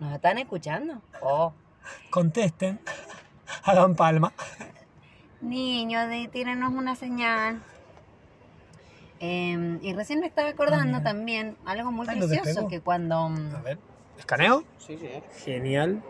[0.00, 1.00] ¿Nos están escuchando?
[1.20, 1.52] Oh.
[2.10, 2.80] Contesten.
[3.64, 4.32] Hagan palma.
[5.40, 7.62] Niños, tírenos una señal.
[9.24, 11.02] Eh, y recién me estaba acordando mira.
[11.04, 13.28] también algo muy Ay, precioso, que cuando...
[13.28, 13.78] mm, A ver.
[14.18, 14.64] ¿Escaneo?
[14.78, 15.08] Sí, sí.
[15.44, 16.02] Genial.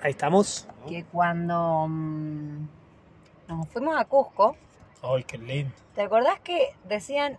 [0.00, 0.66] Ahí estamos.
[0.88, 2.66] que cuando mm,
[3.48, 4.56] nos fuimos a Cusco,
[5.02, 5.72] Ay, qué lindo.
[5.94, 7.36] ¿te acordás que decían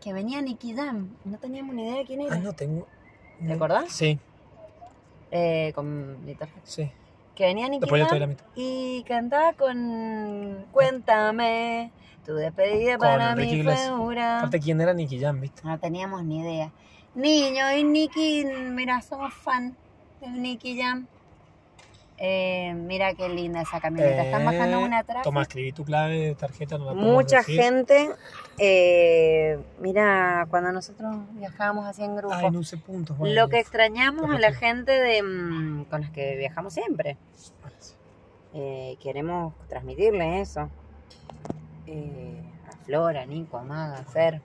[0.00, 1.10] que venía Nicky Jam?
[1.24, 2.34] No teníamos ni idea de quién era.
[2.36, 2.86] Ah, no tengo.
[3.46, 3.92] ¿Te acordás?
[3.92, 4.18] Sí,
[5.30, 6.60] Eh, con mi tarjeta.
[6.64, 6.90] sí.
[7.34, 8.44] Que venía mitad.
[8.54, 11.90] y cantaba con Cuéntame,
[12.24, 13.88] tu despedida Con para Enrique mí Iglesias.
[13.90, 14.38] fue dura.
[14.38, 15.62] Aparte, ¿quién era Nicky Jam, viste?
[15.64, 16.70] No teníamos ni idea.
[17.14, 19.76] Niño y Nicky, mira, somos fan
[20.20, 21.06] del Nicky Jam.
[22.16, 24.22] Eh, mira qué linda esa camioneta.
[24.24, 25.22] Están bajando Eh, una atrás.
[25.24, 26.78] Toma, escribí tu clave de tarjeta.
[26.78, 27.60] No la Mucha decir.
[27.60, 28.08] gente,
[28.58, 33.18] eh, mira, cuando nosotros viajábamos así en grupo, Ay, no usé puntos.
[33.18, 33.34] vale.
[33.34, 37.16] lo que extrañamos a la gente de mm, con las que viajamos siempre.
[38.54, 40.70] Eh, queremos transmitirle eso.
[41.86, 44.40] Eh, a Flora, a Nico, a Maga, a Fer.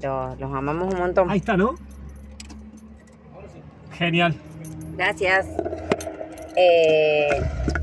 [0.00, 1.30] Los, los amamos un montón.
[1.30, 1.74] Ahí está, ¿no?
[3.92, 4.34] Genial.
[4.96, 5.46] Gracias.
[6.56, 7.28] Eh,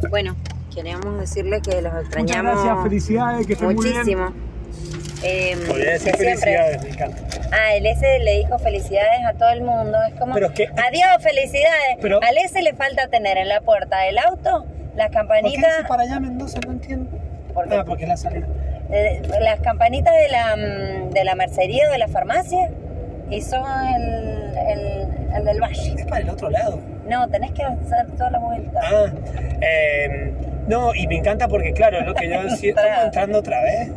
[0.09, 0.35] bueno,
[0.73, 3.95] queríamos decirles que los Muchas extrañamos gracias, felicidades, que estén muy bien.
[3.97, 4.33] muchísimo.
[5.21, 7.17] Eh, Podría decir que felicidades, me encanta.
[7.51, 9.97] Ah, el S le dijo felicidades a todo el mundo.
[10.07, 11.97] Es como, Pero es que- adiós, felicidades.
[12.01, 16.03] Pero- Al S le falta tener en la puerta del auto las ¿Por qué para
[16.03, 16.59] allá Mendoza?
[16.65, 17.08] No entiendo.
[17.71, 18.47] Ah, porque es la salida.
[18.91, 22.69] eh, las campanitas de la, mm, de la mercería o de la farmacia
[23.29, 23.63] y son
[23.95, 25.95] el, el, el del valle.
[25.97, 26.79] Es para el otro lado.
[27.07, 28.79] No, tenés que hacer toda la vuelta.
[28.83, 29.05] Ah,
[29.61, 30.31] eh,
[30.67, 32.69] no, y me encanta porque, claro, lo que yo decía.
[32.71, 33.89] ¿estamos entrando otra vez?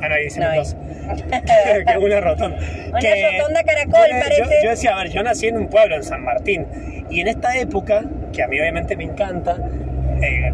[0.00, 0.76] Ah, no, ahí No, Mendoza.
[1.92, 2.58] que una rotonda.
[2.90, 4.40] Una Que- rotonda caracol, yo, parece.
[4.42, 6.66] Yo, yo decía, a ver, yo nací en un pueblo, en San Martín,
[7.10, 9.56] y en esta época, que a mí obviamente me encanta,
[10.22, 10.52] eh,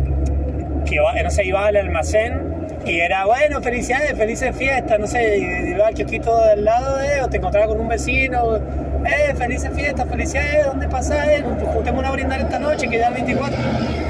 [1.23, 5.95] no sé, iba al almacén y era, bueno, felicidades, felices fiestas, no sé, iba al
[5.95, 10.89] kiosquito del lado, eh, o te encontraba con un vecino, eh, felices fiestas, felicidades, ¿dónde
[10.89, 11.29] pasás?
[11.29, 11.43] Eh?
[11.73, 13.57] Juntémonos a brindar esta noche, que ya el 24.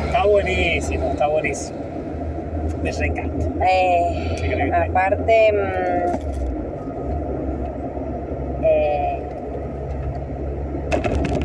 [0.07, 1.79] Está buenísimo, está buenísimo.
[2.83, 3.47] Me re encanta.
[3.67, 5.57] Eh, aparte, mm,
[8.65, 9.23] eh,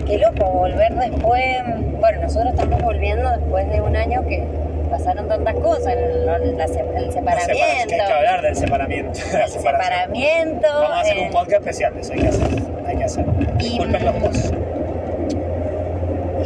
[0.06, 1.58] qué loco volver después.
[1.99, 4.43] Bueno, nosotros estamos volviendo después de un año que
[4.89, 9.19] pasaron tantas cosas, el, el La separación, separamiento, que hay que hablar del separamiento.
[9.43, 10.67] el separamiento.
[10.73, 12.47] Vamos a hacer un podcast especial de eso, hay que hacer.
[12.88, 13.25] Hay que hacer.
[13.60, 14.52] Y- Disculpen los posts.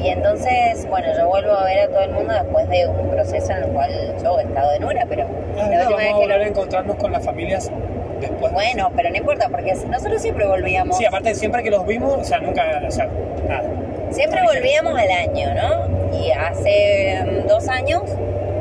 [0.03, 3.51] Y entonces, bueno, yo vuelvo a ver a todo el mundo después de un proceso
[3.53, 5.23] en el cual yo he estado en una, pero
[5.57, 7.71] Ah, la no, última vamos vez a volver a encontrarnos con las familias
[8.19, 8.51] después.
[8.51, 10.97] Bueno, pero no importa, porque nosotros siempre volvíamos.
[10.97, 13.07] Sí, aparte siempre que los vimos, o sea, nunca, o sea,
[13.47, 13.63] nada.
[14.09, 16.17] Siempre volvíamos al año, ¿no?
[16.19, 18.01] Y hace mm, dos años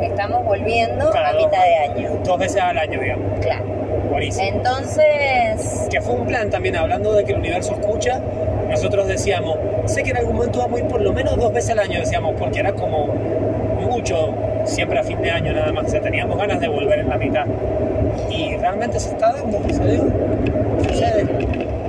[0.06, 2.10] estamos volviendo a mitad de año.
[2.24, 3.40] Dos veces al año, digamos.
[3.40, 3.64] Claro.
[4.10, 4.46] Buenísimo.
[4.46, 8.20] Entonces, Que fue un plan también, hablando de que el universo escucha,
[8.68, 11.70] nosotros decíamos, sé que en algún momento vamos a ir por lo menos dos veces
[11.70, 13.08] al año, decíamos, porque era como
[13.80, 14.34] mucho,
[14.64, 17.16] siempre a fin de año nada más, o sea, teníamos ganas de volver en la
[17.16, 17.46] mitad.
[18.30, 20.04] Y realmente se está dando, se dio,
[20.88, 21.26] sucede.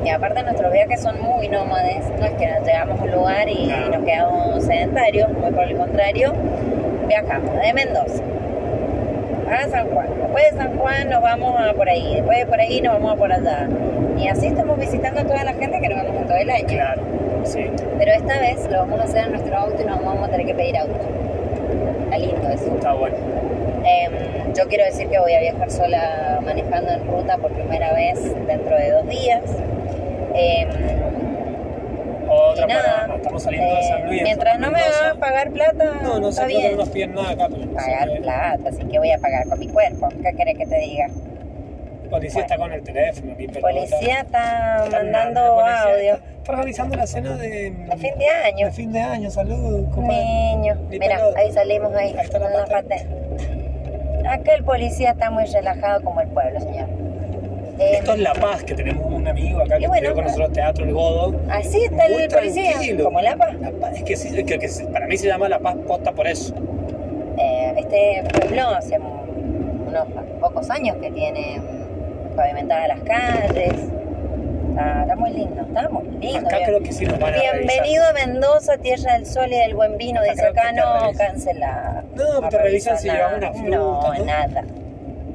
[0.04, 3.49] y aparte nuestros viajes son muy nómades, no es que nos llegamos a un lugar
[3.49, 6.34] y nos quedamos sedentarios, muy por el contrario,
[7.13, 8.23] viajamos de Mendoza
[9.47, 12.60] a San Juan, después de San Juan nos vamos a por ahí, después de por
[12.60, 13.67] ahí nos vamos a por allá.
[14.17, 16.67] Y así estamos visitando a toda la gente que nos vemos en todo el año.
[16.67, 17.02] Claro,
[17.43, 17.69] sí.
[17.99, 20.47] Pero esta vez lo vamos a hacer en nuestro auto y nos vamos a tener
[20.47, 20.95] que pedir auto.
[22.06, 22.73] Está lindo eso.
[22.73, 23.15] Está bueno.
[23.86, 28.23] Em, yo quiero decir que voy a viajar sola manejando en ruta por primera vez
[28.47, 29.43] dentro de dos días.
[30.34, 30.69] Em,
[32.28, 34.22] Otra y nada, estamos saliendo de San Luis.
[34.24, 35.00] mientras no me Mendoza.
[35.06, 37.48] hagan pagar plata, No, no sé, no nos piden nada acá.
[37.50, 40.10] Pero Pagar plata, así que voy a pagar con mi cuerpo.
[40.10, 41.08] ¿Qué querés que te diga?
[42.04, 43.36] El policía está con el teléfono.
[43.38, 46.13] El policía está Está mandando policía audio.
[46.13, 48.65] Está, organizando la cena de, fin de año.
[48.67, 49.32] de fin de año.
[49.32, 50.24] Saludos, compadre.
[50.26, 53.06] Niño, Mi mira, ahí salimos ahí, Ahí está la con la patente.
[53.06, 54.28] patente.
[54.30, 56.88] Acá el policía está muy relajado como el pueblo, señor.
[57.80, 60.52] Eh, Esto es La Paz, que tenemos un amigo acá que bueno, estudió con nosotros
[60.54, 61.40] teatro, el Godo.
[61.50, 63.56] Así está Muy el policía, como La Paz.
[63.60, 66.28] La Paz, es que, sí, es que, para mí se llama La Paz posta por
[66.28, 66.54] eso.
[67.38, 70.08] Eh, este pueblo hace unos
[70.40, 71.60] pocos años que tiene
[72.36, 73.74] pavimentadas las calles.
[74.70, 76.48] Está, está muy lindo, está muy lindo.
[76.48, 79.56] Acá Bien- creo que sí nos van a Bienvenido a Mendoza, tierra del sol y
[79.58, 80.20] del buen vino.
[80.22, 81.28] Acá Dice acá no revisan.
[81.28, 82.04] cancela.
[82.16, 84.26] No, te revisan si llevas una fruta, No, ¿no?
[84.26, 84.64] nada.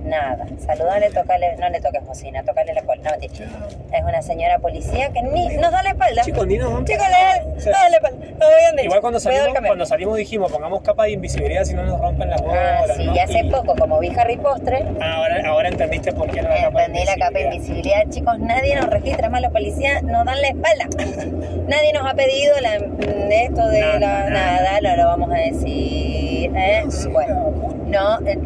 [0.08, 0.46] Nada.
[0.64, 3.02] Saludale, tocale, no le toques bocina, tocale la cola.
[3.02, 3.96] No.
[3.96, 6.22] Es una señora policía que ni nos da la espalda.
[6.22, 8.26] Chicos, ni nos Chicos, le da la espalda.
[8.38, 8.84] No habían dicho.
[8.86, 12.40] Igual cuando salimos, cuando salimos dijimos, pongamos capa de invisibilidad si no nos rompen las
[12.42, 12.84] bolas.
[12.90, 13.14] Ah, sí, ¿no?
[13.14, 16.62] y hace Y poco, como vi Harry Postre, Ahora, ahora entendiste por qué era la
[16.62, 18.02] capa entendí la capa de invisibilidad.
[18.08, 20.86] Chicos, nadie nos registra, más los policías nos dan la espalda.
[21.68, 24.80] nadie nos ha pedido la, de esto de Nada, la, nada.
[24.80, 26.50] nada, no lo vamos a decir.
[26.56, 26.84] ¿eh?
[27.10, 27.52] Bueno,
[27.86, 28.38] no, eh,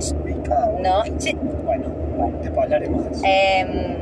[0.53, 0.79] ch, Ubicado.
[0.81, 1.35] no, ch.
[1.65, 2.39] Bueno, Bueno.
[2.43, 3.23] después hablaremos de eso.
[3.27, 3.97] Em,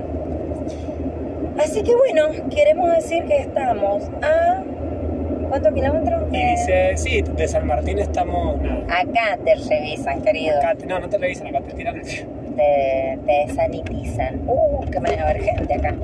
[1.58, 4.62] así que bueno, queremos decir que estamos a...
[5.48, 6.22] ¿Cuántos kilómetros?
[6.32, 8.84] Y Eh, dice, sí, de San Martín estamos, nada.
[9.00, 10.58] acá te revisan, querido.
[10.58, 12.04] Acá te- no, no te revisan, acá te tiran el...
[12.04, 14.42] te, te sanitizan.
[14.46, 15.94] Uh, que me va a haber gente acá.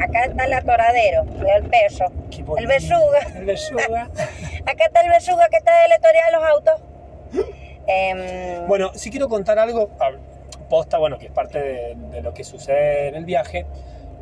[0.00, 3.18] Acá está el atoradero, cuidado el perro, Qué el besuga.
[3.36, 4.02] El besuga.
[4.66, 6.82] Acá está el besuga que está deletoriado los autos.
[7.86, 9.90] Em, Bueno, sí quiero contar algo,
[10.68, 13.66] posta, bueno, que es parte de, de lo que sucede en el viaje.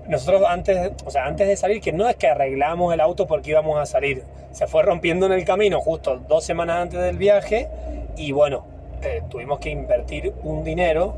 [0.09, 3.51] Nosotros antes, o sea, antes de salir, que no es que arreglamos el auto porque
[3.51, 7.69] íbamos a salir, se fue rompiendo en el camino justo dos semanas antes del viaje
[8.17, 8.65] y bueno,
[9.03, 11.15] eh, tuvimos que invertir un dinero,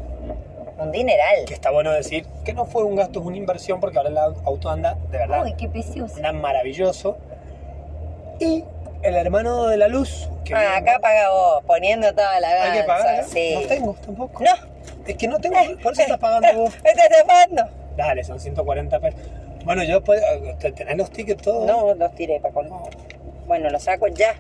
[0.79, 1.47] un dineral.
[1.47, 4.19] que está bueno decir que no fue un gasto, es una inversión porque ahora el
[4.19, 6.17] auto anda de verdad, Uy, qué precioso.
[6.17, 7.17] anda maravilloso.
[8.39, 8.65] Y
[9.05, 12.85] el hermano de la luz, que Ah, acá paga vos, poniendo toda la hay que
[12.85, 13.25] pagar, ¿eh?
[13.27, 13.55] sí.
[13.55, 14.43] no tengo tampoco.
[14.45, 14.51] No.
[15.07, 16.75] Es que no tengo, por eso estás pagando vos.
[16.83, 17.65] ¿Me estás pagando?
[17.97, 19.21] Dale, son 140 pesos.
[19.65, 21.67] Bueno, yo ¿te- ¿tenés los tickets todos?
[21.67, 22.89] No, los tiré para colmo.
[23.47, 24.35] Bueno, los saco ya.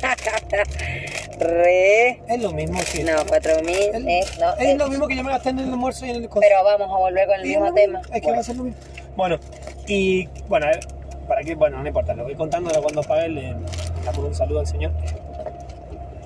[1.38, 2.20] Re.
[2.28, 3.04] Es lo mismo que...
[3.04, 3.76] No, 4000.
[3.78, 6.10] Es, eh, no, es eh, lo mismo que yo me gasté en el almuerzo y
[6.10, 6.28] en el.
[6.28, 8.00] Pero vamos a volver con el mismo tema.
[8.00, 8.80] Es que Bueno, va a ser lo mismo.
[9.16, 9.38] Bueno,
[9.86, 10.80] y bueno, a ver,
[11.26, 13.54] para qué, bueno, no importa, lo voy contando ahora cuando pague,
[14.12, 14.92] damos un saludo al señor.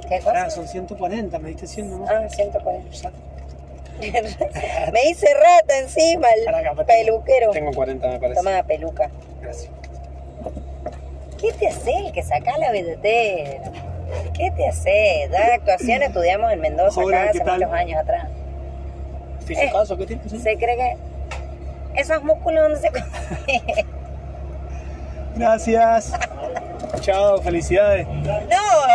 [0.08, 0.56] ¿Qué Ahora cosa?
[0.56, 2.10] son 140, me diste 100 nomás.
[2.10, 3.10] Ah, 140.
[4.92, 7.50] Me hice rata encima el peluquero.
[7.52, 8.40] Tengo 40, me parece.
[8.42, 9.10] Toma peluca.
[9.40, 9.70] Gracias.
[11.40, 13.70] ¿Qué te hace el que saca la billetera?
[14.34, 15.28] ¿Qué te hace?
[15.30, 17.60] Da actuación estudiamos en Mendoza Hola, acá ¿qué hace tal?
[17.60, 18.28] muchos años atrás.
[19.44, 20.42] ¿Fisicazo qué tienes?
[20.42, 20.96] Se cree que
[22.00, 22.90] esos músculos donde se
[25.36, 26.12] Gracias.
[27.00, 28.06] Chao, felicidades.
[28.06, 28.32] No,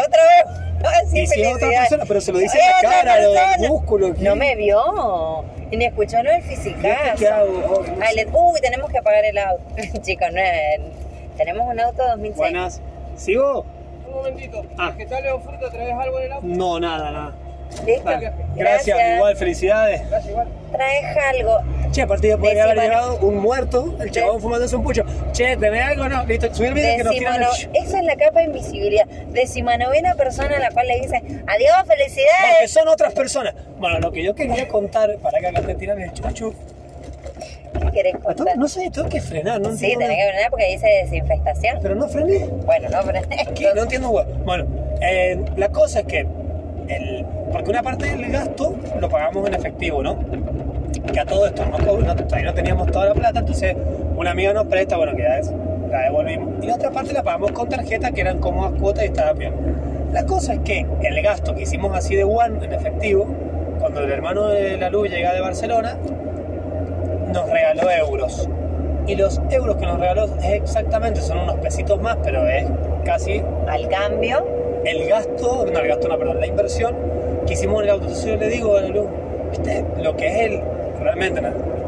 [0.06, 0.60] otra vez.
[0.82, 3.32] No, sí, y si es otra persona, pero se lo dice en la cara, lo
[3.32, 3.68] del persona.
[3.70, 4.14] músculo.
[4.14, 4.22] ¿qué?
[4.24, 5.44] No me vio.
[5.72, 7.16] Y ni escuchó lo del fisicazo.
[7.18, 7.50] ¿Qué hago?
[7.68, 8.26] Oh, no Ay, sé.
[8.26, 9.64] le- Uy, tenemos que pagar el auto.
[10.04, 10.80] Chicos, no es-
[11.36, 12.38] tenemos un auto 2006.
[12.38, 12.82] Buenas.
[13.16, 13.66] ¿Sigo?
[14.08, 14.64] Un momentito.
[14.78, 14.94] Ah.
[14.96, 15.42] ¿Qué tal, Leo?
[15.72, 16.48] ¿Traes algo en el auto?
[16.48, 17.36] No, nada, nada.
[17.86, 18.04] ¿Listo?
[18.06, 18.32] Vale.
[18.56, 20.08] Gracias, igual, felicidades.
[20.10, 20.48] Gracias, igual.
[20.72, 21.60] Traes algo.
[21.92, 25.04] Che, aparte ya podría haber llegado un muerto, el chabón fumándose un pucho.
[25.32, 26.10] Che, ¿tenés algo?
[26.10, 27.48] No, listo, subir el video que nos tiran el...
[27.74, 29.06] esa es la capa de invisibilidad.
[29.06, 32.72] Decimanovena persona a la cual le dice adiós, felicidades.
[32.72, 33.56] son otras personas.
[33.80, 36.54] Bueno, lo que yo quería contar, para que acá te tiran el chuchu.
[37.80, 38.58] ¿Qué querés contar?
[38.58, 41.80] No sé, tengo que frenar, no sí, tenés que frenar porque dice desinfestación.
[41.82, 42.48] Pero no frené.
[42.66, 43.22] Bueno, no, pero
[43.56, 43.72] ¿Qué?
[43.76, 44.12] No entiendo.
[44.46, 44.66] Bueno,
[45.02, 46.28] eh, la cosa es que,
[46.88, 50.18] el, porque una parte del gasto lo pagamos en efectivo, ¿no?
[51.14, 53.76] Que a todo esto no, no- todavía no teníamos toda la plata, entonces
[54.16, 55.52] una amiga nos presta, bueno, que ya es,
[55.92, 56.64] la devolvimos.
[56.64, 59.54] Y la otra parte la pagamos con tarjeta, que eran cómodas cuotas y estaba bien.
[60.12, 63.28] La cosa es que el gasto que hicimos así de one en efectivo,
[63.80, 65.98] cuando el hermano de la luz llega de Barcelona,
[67.34, 68.48] nos regaló euros.
[69.06, 72.66] Y los euros que nos regaló es exactamente, son unos pesitos más, pero es
[73.06, 74.46] casi al cambio.
[74.86, 76.96] el gasto, no el gasto, no, perdón, la inversión
[77.46, 78.04] que hicimos en el auto.
[78.06, 79.08] Entonces yo le digo a la luz,
[80.02, 80.62] Lo que es el,
[81.02, 81.42] realmente,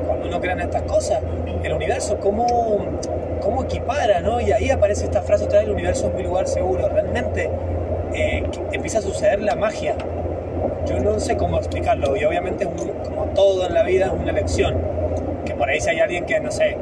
[0.08, 1.20] cuando uno crea en estas cosas,
[1.64, 2.46] el universo, cómo,
[3.42, 4.40] cómo equipara, ¿no?
[4.42, 6.88] Y ahí aparece esta frase otra vez, el universo es mi lugar seguro.
[6.90, 7.50] Realmente
[8.14, 9.96] eh, empieza a suceder la magia.
[10.86, 14.12] Yo no sé cómo explicarlo y obviamente es un- como todo en la vida es
[14.14, 14.76] una elección.
[15.46, 16.78] Que por ahí si hay alguien que, no sé,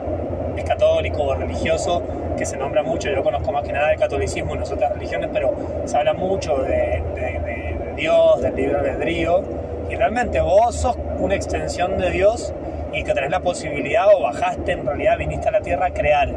[0.56, 2.02] es católico o religioso,
[2.38, 5.30] que se nombra mucho, yo conozco más que nada del catolicismo y las otras religiones,
[5.34, 5.54] pero
[5.86, 9.42] se habla mucho de- de Dios, del libre albedrío,
[9.96, 12.54] realmente vos sos una extensión de Dios
[12.94, 16.30] y que tenés la posibilidad o bajaste, en realidad viniste a la tierra a crear.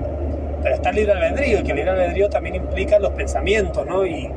[0.62, 4.04] Pero está el libre albedrío, y que el libre albedrío también implica los pensamientos, ¿no?
[4.04, 4.30] Y,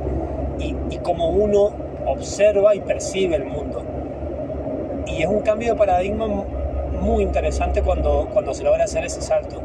[0.58, 1.70] y, y cómo uno
[2.06, 3.82] observa y percibe el mundo.
[5.06, 6.44] Y es un cambio de paradigma mu-
[7.00, 9.60] muy interesante cuando, cuando se logra hacer ese salto.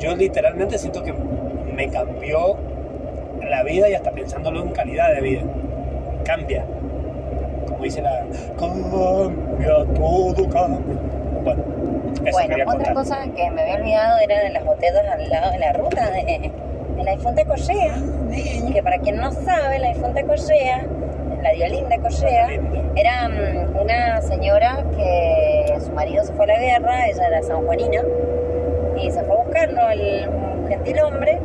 [0.00, 2.56] Yo literalmente siento que me cambió
[3.48, 5.42] la vida y hasta pensándolo en calidad de vida.
[6.24, 6.64] Cambia.
[7.84, 8.24] Dice la...
[8.58, 10.96] Cambia, todo cambia.
[11.44, 11.62] Bueno,
[12.24, 12.94] eso bueno, quería otra contar.
[12.94, 16.50] cosa que me había olvidado era de las botellas al lado de la ruta de,
[16.96, 17.94] de la difunta Correa.
[18.72, 20.86] Que para quien no sabe, la difunta Correa,
[21.42, 22.48] la Diolinda Correa,
[22.96, 28.00] era mm, una señora que su marido se fue a la guerra, ella era sanjuanina,
[28.96, 30.30] y se fue a buscarlo, el
[30.70, 31.38] gentil hombre,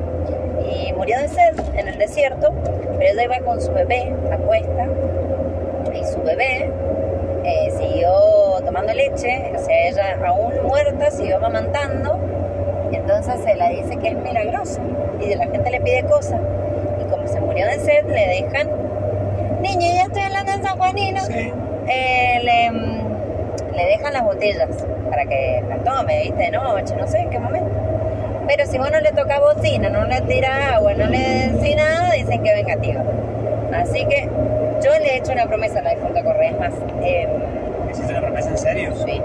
[0.71, 2.53] y murió de sed en el desierto,
[2.97, 4.87] pero ella iba con su bebé a cuesta,
[5.93, 6.69] y su bebé
[7.43, 8.11] eh, siguió
[8.65, 12.19] tomando leche, o sea, ella aún muerta siguió amamantando,
[12.91, 14.81] entonces se la dice que es milagrosa,
[15.19, 16.39] y la gente le pide cosas,
[17.01, 18.69] y como se murió de sed, le dejan,
[19.61, 21.51] niño, ya estoy hablando en San Juanino, Sí.
[21.87, 22.71] eh, le,
[23.77, 24.67] le dejan las botellas
[25.09, 27.69] para que las tome, viste, de noche, no sé en qué momento.
[28.47, 31.17] Pero si vos no le toca bocina, no le tira agua, no le
[31.51, 33.03] decís nada, dicen que vengativa.
[33.73, 34.27] Así que
[34.81, 37.27] yo le he hecho una promesa a la difunta Correa, es más, eh,
[37.91, 38.93] ¿Hiciste la promesa en serio?
[39.05, 39.21] sí.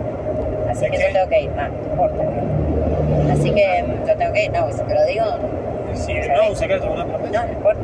[0.70, 1.02] Así ¿De que qué?
[1.08, 2.24] yo tengo que ir, no, no importa.
[3.32, 5.24] Así que mm, yo tengo que ir, no, si te lo digo,
[5.94, 7.32] Sí, no, un secreto, una promesa.
[7.40, 7.80] no, no importa.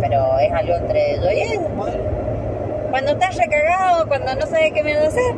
[0.00, 1.60] Pero es algo entre yo y él.
[2.90, 5.34] Cuando estás recagado, cuando no sabes qué me van a hacer,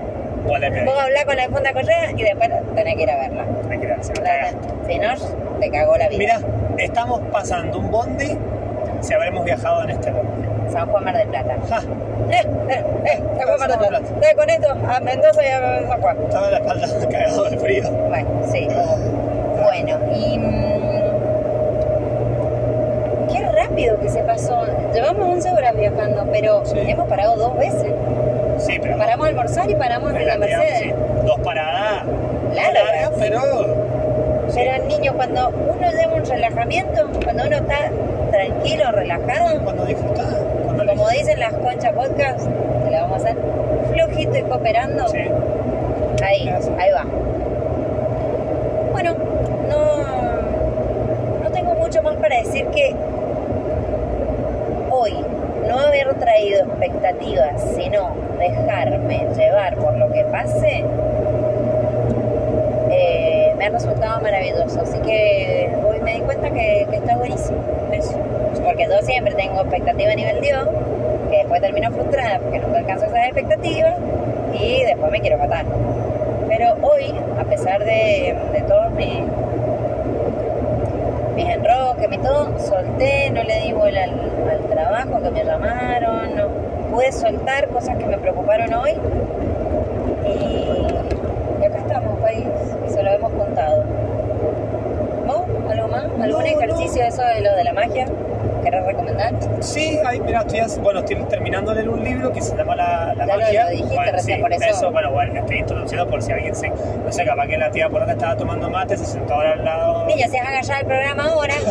[0.47, 3.45] vos hablás con la difunta Correa y después tenés que ir a verla.
[3.71, 4.51] hay que ir a una cagada.
[4.87, 6.19] Si no, te cagó la vida.
[6.19, 6.41] Mira,
[6.79, 8.39] estamos pasando un bondi
[9.01, 10.49] si habremos viajado en este bondi.
[10.75, 11.57] San Juan Mar del Plata.
[11.71, 11.81] Ja,
[12.31, 14.01] Eh, eh, eh, San Juan Mar del Plata.
[14.21, 14.69] ¿Sabes con esto?
[14.89, 16.17] A Mendoza y a San Juan.
[16.29, 17.91] estaba la espalda cagado de frío.
[18.09, 18.69] Bueno, sí.
[19.63, 20.39] Bueno, y.
[20.39, 21.05] mm,
[23.33, 24.65] Qué rápido que se pasó.
[24.93, 26.79] Llevamos 11 horas viajando, pero Sí.
[26.87, 27.93] hemos parado dos veces.
[28.59, 30.79] Sí, pero Paramos a almorzar y paramos en la Mercedes.
[30.81, 30.93] sí,
[31.27, 32.05] dos paradas
[32.55, 32.75] Largas.
[32.85, 33.41] largas, pero
[34.55, 37.77] Pero niño, cuando uno lleva un relajamiento, cuando uno está
[38.31, 40.15] tranquilo, relajado, Cuando como
[41.19, 42.47] dicen las conchas podcast,
[42.85, 43.37] que le vamos a hacer
[43.93, 45.19] flojito y cooperando, Sí.
[46.25, 46.73] ahí, Gracias.
[46.79, 47.05] ahí va.
[48.93, 49.15] Bueno,
[49.69, 52.95] no, no tengo mucho más para decir que
[54.91, 55.15] hoy
[55.69, 60.85] no haber traído expectativas, sino dejarme llevar por lo que pase,
[62.91, 64.81] eh, me ha resultado maravilloso.
[64.83, 67.59] Así que hoy me di cuenta que, que está buenísimo.
[67.93, 68.19] Eso.
[68.65, 70.69] Porque yo siempre tengo expectativa a nivel Dios,
[71.65, 73.95] termino frustrada porque nunca alcanzo esas expectativas
[74.53, 75.65] y después me quiero matar.
[76.47, 78.37] Pero hoy, a pesar de,
[78.69, 79.21] todos mis,
[81.35, 84.11] mis enroques, mi todo, solté, no le di bola al,
[84.51, 86.49] al trabajo que me llamaron, no,
[86.91, 88.93] pude soltar cosas que me preocuparon hoy
[90.27, 92.45] y, y acá estamos, país,
[92.87, 93.85] y se lo hemos contado.
[95.27, 95.43] ¿Vos?
[95.71, 96.05] ¿Algo más?
[96.05, 98.07] ¿Algún No, ejercicio de eso de lo de la magia?
[98.63, 99.35] ¿Querés recomendar?
[99.61, 103.15] Sí, ahí, mira, estoy, bueno, estoy terminando de leer un libro que se llama La,
[103.17, 103.65] la Ya Magia.
[103.65, 104.91] lo dijiste bueno, sí, por eso.
[104.93, 106.69] bueno, bueno, estoy introduciendo por si alguien se.
[106.69, 109.65] No sé, capaz que la tía por donde estaba tomando mate, se sentó ahora al
[109.65, 110.07] lado.
[110.07, 111.55] Niña, si haga ya el programa ahora.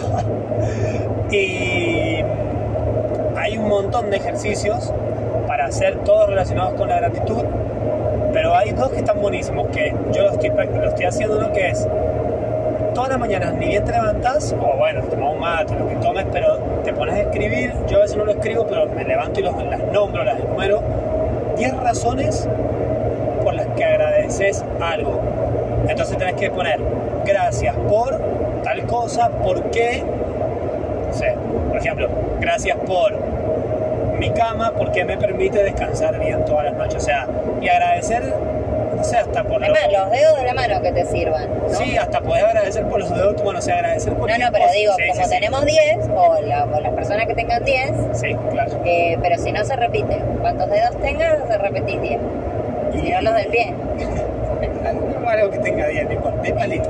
[1.31, 2.23] Y
[3.35, 4.93] hay un montón de ejercicios
[5.47, 7.43] para hacer todos relacionados con la gratitud,
[8.31, 11.87] pero hay dos que están buenísimos, que yo lo estoy, haciendo uno que es
[12.93, 16.25] todas las mañanas ni bien te levantás, o bueno, tomas un mate, lo que tomes,
[16.31, 19.43] pero te pones a escribir, yo a veces no lo escribo, pero me levanto y
[19.43, 20.81] los, las nombro, las enumero,
[21.57, 22.47] 10 razones
[23.43, 25.19] por las que agradeces algo.
[25.87, 26.79] Entonces tenés que poner
[27.25, 28.19] gracias por
[28.63, 30.03] tal cosa, por qué,
[31.69, 33.13] por ejemplo, gracias por
[34.17, 36.95] mi cama porque me permite descansar bien todas las noches.
[36.95, 37.27] O sea,
[37.61, 38.33] y agradecer,
[39.03, 41.49] no sé, hasta por Además, los dedos de la mano que te sirvan.
[41.69, 41.75] ¿no?
[41.75, 44.37] Sí, hasta poder agradecer por los dedos de tu mano, o sea, agradecer por No,
[44.37, 48.33] no, pero digo, como tenemos 10, o, la- o las personas que tengan 10, Sí,
[48.51, 48.71] claro.
[48.85, 52.19] eh, pero si no se repite, cuantos dedos tengas, se repetís 10.
[52.93, 53.73] Si no los del pie.
[54.87, 56.87] Algo, algo que tenga 10, no importa, 10 palitos.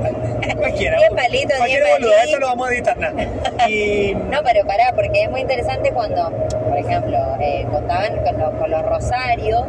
[0.56, 0.98] Cualquiera.
[0.98, 3.14] 10 palitos, Cualquier 10 boludo, esto lo vamos a editar nada.
[3.68, 4.14] Y.
[4.14, 8.70] No, pero pará, porque es muy interesante cuando, por ejemplo, eh, contaban con, los- con
[8.70, 9.64] los rosarios,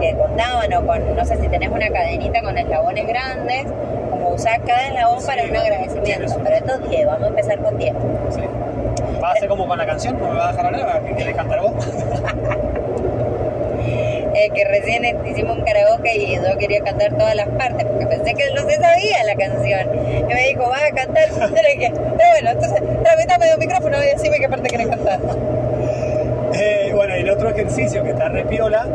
[0.00, 3.66] que contaban, o con, no sé si tenés una cadenita con eslabones grandes,
[4.10, 6.02] como usar cada eslabón Sí, para un agradecimiento.
[6.04, 6.34] tienes.
[6.42, 7.94] Pero estos 10, vamos a empezar con 10.
[8.30, 8.40] Sí.
[9.22, 10.18] ¿Va a ser como con la canción?
[10.18, 11.02] ¿No me va a dejar hablar?
[11.04, 11.72] ¿Que querés cantar vos?
[14.34, 18.34] Eh, que recién hicimos un karaoke y yo quería cantar todas las partes porque pensé
[18.34, 19.88] que no se sabía la canción.
[20.30, 21.28] Y me dijo, vas a cantar.
[21.30, 25.18] Yo le dije, pero bueno, entonces tramítame un micrófono y decime qué parte querés cantar.
[26.54, 28.86] Eh, bueno, y el otro ejercicio que está re piola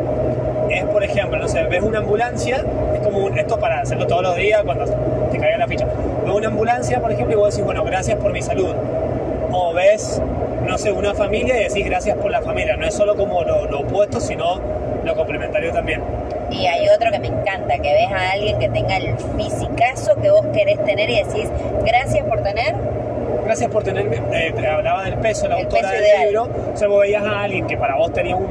[0.78, 4.22] es, por ejemplo, no sé, ves una ambulancia, es como un, esto para hacerlo todos
[4.22, 4.84] los días cuando
[5.30, 5.86] te caiga la ficha.
[6.24, 8.74] Ves una ambulancia, por ejemplo, y vos decís, bueno, gracias por mi salud.
[9.52, 10.20] O ves,
[10.66, 12.76] no sé, una familia y decís gracias por la familia.
[12.76, 14.60] No es solo como lo, lo opuesto, sino
[15.04, 16.00] lo complementario también.
[16.50, 20.30] Y hay otro que me encanta, que ves a alguien que tenga el fisicazo que
[20.30, 21.48] vos querés tener y decís,
[21.84, 22.74] gracias por tener.
[23.44, 24.16] Gracias por tenerme.
[24.32, 26.26] eh, te hablaba del peso, la El autora peso del ideal.
[26.26, 26.48] libro.
[26.72, 28.46] O sea, vos veías a alguien que para vos tenía un.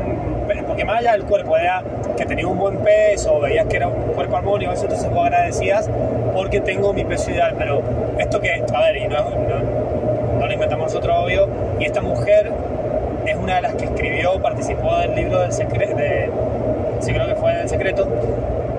[0.67, 1.81] Porque más allá del cuerpo, era
[2.17, 5.89] que tenía un buen peso, veías que era un cuerpo armónico, eso, entonces vos agradecías
[6.33, 7.55] porque tengo mi peso ideal.
[7.57, 7.81] Pero
[8.17, 11.47] esto que, a ver, y no, no, no lo inventamos nosotros, obvio,
[11.79, 12.51] y esta mujer
[13.25, 16.29] es una de las que escribió, participó del libro del secreto, de,
[16.99, 18.07] sí creo que fue del secreto,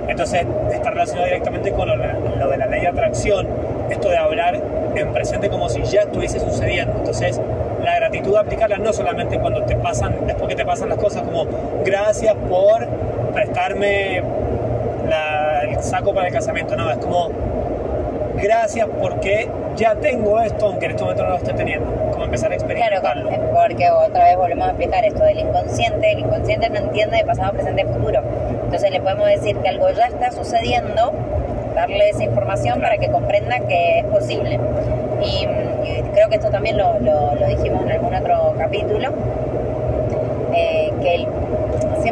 [0.09, 3.47] entonces está relacionado directamente con lo, lo de la ley de atracción,
[3.91, 4.61] esto de hablar
[4.95, 6.95] en presente como si ya estuviese sucediendo.
[6.99, 7.41] Entonces
[7.83, 11.47] la gratitud aplicarla no solamente cuando te pasan, después que te pasan las cosas, como
[11.85, 12.87] gracias por
[13.35, 14.23] prestarme
[15.09, 17.31] la- el saco para el casamiento, no, es como
[18.37, 22.53] gracias porque ya tengo esto, aunque en este momento no lo esté teniendo, como empezar
[22.53, 23.31] a Claro, experimentarlo.
[23.55, 26.13] porque otra vez volvemos a explicar esto del inconsciente.
[26.13, 28.21] El inconsciente no entiende de pasado, presente y futuro.
[28.65, 31.13] Entonces le podemos decir que algo ya está sucediendo,
[31.75, 34.59] darle esa información para que comprenda que es posible.
[35.23, 35.47] Y,
[35.89, 39.11] y creo que esto también lo, lo- lo dijimos en algún otro capítulo,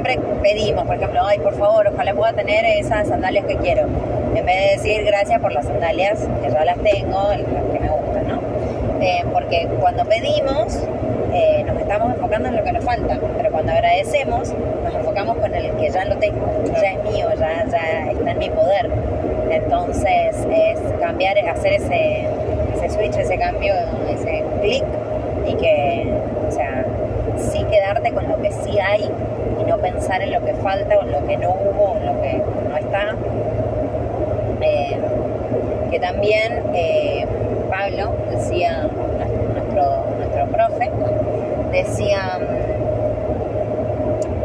[0.03, 3.83] siempre pedimos, por ejemplo, ay, por favor, ojalá pueda tener esas sandalias que quiero.
[4.35, 7.89] En vez de decir gracias por las sandalias, que ya las tengo, las que me
[7.89, 8.41] gustan, ¿no?
[9.01, 10.77] Eh, porque cuando pedimos,
[11.33, 14.53] eh, nos estamos enfocando en lo que nos falta, pero cuando agradecemos,
[14.85, 18.39] nos enfocamos con el que ya lo tengo, ya es mío, ya, ya está en
[18.39, 18.91] mi poder.
[19.51, 22.27] Entonces, es cambiar, hacer ese,
[22.75, 23.75] ese switch, ese cambio,
[24.11, 24.85] ese clic,
[25.47, 26.07] y que,
[26.49, 26.85] o sea,
[27.39, 29.11] sí quedarte con lo que sí hay
[30.11, 33.15] en lo que falta en lo que no hubo en lo que no está.
[34.61, 34.99] Eh,
[35.91, 37.27] que también eh,
[37.71, 38.89] Pablo decía,
[39.55, 40.91] nuestro, nuestro profe,
[41.71, 42.83] decía, mm,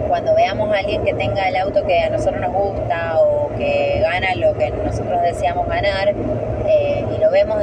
[0.07, 3.99] cuando veamos a alguien que tenga el auto que a nosotros nos gusta o que
[4.01, 6.13] gana lo que nosotros deseamos ganar
[6.67, 7.57] eh, y lo vemos,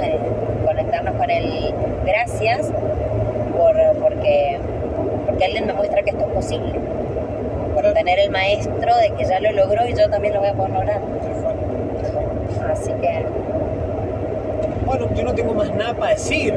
[0.64, 1.74] conectarnos con él,
[2.04, 2.70] gracias,
[3.56, 4.58] por, porque,
[5.26, 6.93] porque alguien me muestra que esto es posible.
[7.94, 10.54] Por tener el maestro de que ya lo logró y yo también lo voy a
[10.54, 11.00] poder lograr.
[12.68, 13.24] Así que
[14.84, 16.54] Bueno, yo no tengo más nada para decir,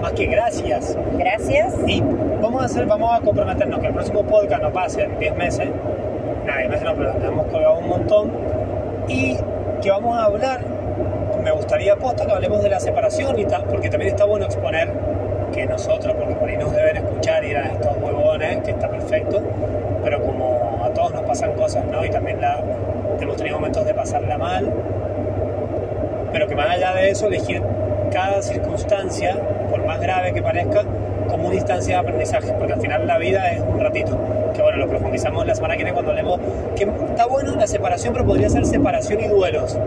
[0.00, 0.98] más que gracias.
[1.12, 1.76] gracias.
[1.86, 2.02] Y
[2.40, 5.68] vamos a hacer, vamos a comprometernos que el próximo podcast no pase en 10 meses.
[6.46, 8.32] Nada, 10 meses no, pero hemos colgado un montón.
[9.06, 9.36] Y
[9.80, 10.62] que vamos a hablar,
[11.44, 14.88] me gustaría posta que hablemos de la separación y tal, porque también está bueno exponer
[15.54, 19.40] que nosotros, porque por ahí nos deben escuchar y eran estos huevones, que está perfecto,
[20.02, 22.04] pero como a todos nos pasan cosas, ¿no?
[22.04, 22.60] Y también la,
[23.20, 24.70] hemos tenido momentos de pasarla mal,
[26.32, 27.62] pero que más allá de eso, elegir
[28.12, 29.36] cada circunstancia,
[29.70, 30.82] por más grave que parezca,
[31.28, 34.18] como una instancia de aprendizaje, porque al final la vida es un ratito,
[34.54, 36.40] que bueno, lo profundizamos la semana que viene cuando hablemos,
[36.76, 39.78] que está bueno la separación, pero podría ser separación y duelos,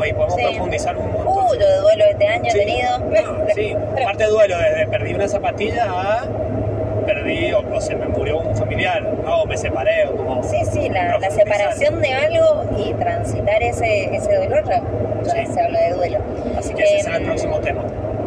[0.00, 0.42] ahí podemos Sí.
[0.44, 1.26] profundizar un montón.
[1.28, 2.58] Uh, yo de duelo este año Sí.
[2.58, 2.98] he tenido.
[2.98, 6.24] No, sí, parte de duelo, desde perdí una zapatilla a
[7.22, 9.42] perdí o, o se me murió un familiar, ¿no?
[9.42, 10.42] o me separé, o como...
[10.42, 14.82] Sí, sí, la, la separación de algo y transitar ese, ese dolor, ya,
[15.22, 15.46] Sí.
[15.52, 16.18] se habla de duelo.
[16.58, 17.82] Así que ese Eh, será el próximo tema.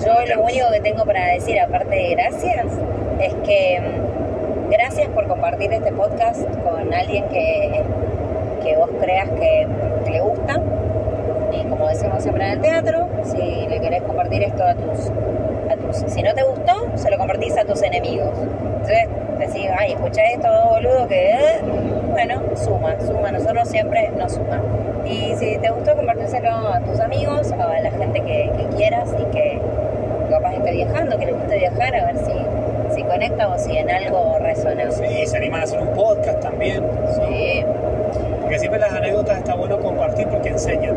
[0.05, 2.65] Yo lo único que tengo para decir, aparte de gracias,
[3.19, 7.81] es que mm, gracias por compartir este podcast con alguien que,
[8.63, 9.67] que vos creas que,
[10.05, 10.61] que le gusta.
[11.51, 15.09] Y como decimos siempre en el teatro, si le querés compartir esto a tus,
[15.69, 16.11] a tus...
[16.13, 18.29] Si no te gustó, se lo compartís a tus enemigos.
[18.87, 19.07] Entonces
[19.39, 21.31] decís, ay, escuchá esto, boludo, que...
[21.31, 21.59] eh",
[22.11, 23.31] Bueno, suma, suma.
[23.31, 24.61] Nosotros siempre nos suma.
[25.05, 29.23] Y si te gustó, compartírselo a tus amigos, a la gente que, que quieras y
[29.35, 29.59] que
[30.29, 33.89] capaz esté viajando, que le guste viajar, a ver si, si conecta o si en
[33.89, 34.89] algo resuena.
[34.91, 36.83] Sí, se animan a hacer un podcast también.
[37.15, 37.63] Sí.
[38.41, 40.95] Porque siempre las anécdotas está bueno compartir porque enseñan.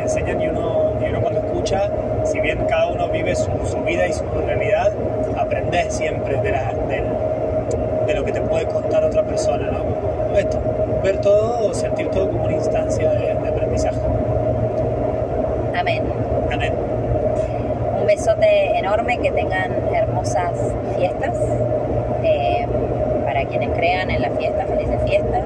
[0.00, 1.90] Enseñan y uno, y uno cuando escucha,
[2.24, 4.92] si bien cada uno vive su, su vida y su realidad,
[5.38, 7.04] aprendes siempre de, la- del-
[8.06, 9.70] de lo que te puede contar otra persona.
[9.70, 10.38] ¿no?
[10.38, 10.58] Esto,
[11.02, 13.98] ver todo o sentir todo como una instancia de, de aprendizaje.
[15.74, 16.02] Amén.
[16.52, 16.72] Amén.
[18.00, 20.52] Un besote enorme, que tengan hermosas
[20.96, 21.34] fiestas.
[22.24, 22.66] Eh,
[23.24, 25.44] para quienes crean en las fiestas, felices fiestas.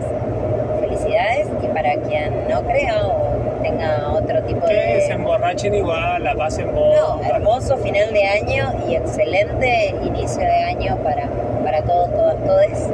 [0.80, 1.46] Felicidades.
[1.62, 5.00] Y para quien no crea o tenga otro tipo Que de...
[5.02, 7.26] se emborrachen igual, la pasen No, bomba.
[7.28, 11.28] hermoso final de año y excelente inicio de año para,
[11.64, 12.88] para todos, todas, todes.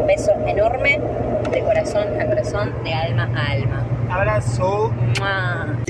[0.00, 0.98] Un beso enorme,
[1.50, 3.86] de corazón a corazón, de alma a alma.
[4.10, 4.92] Abrazo.
[5.18, 5.81] ¡Mua!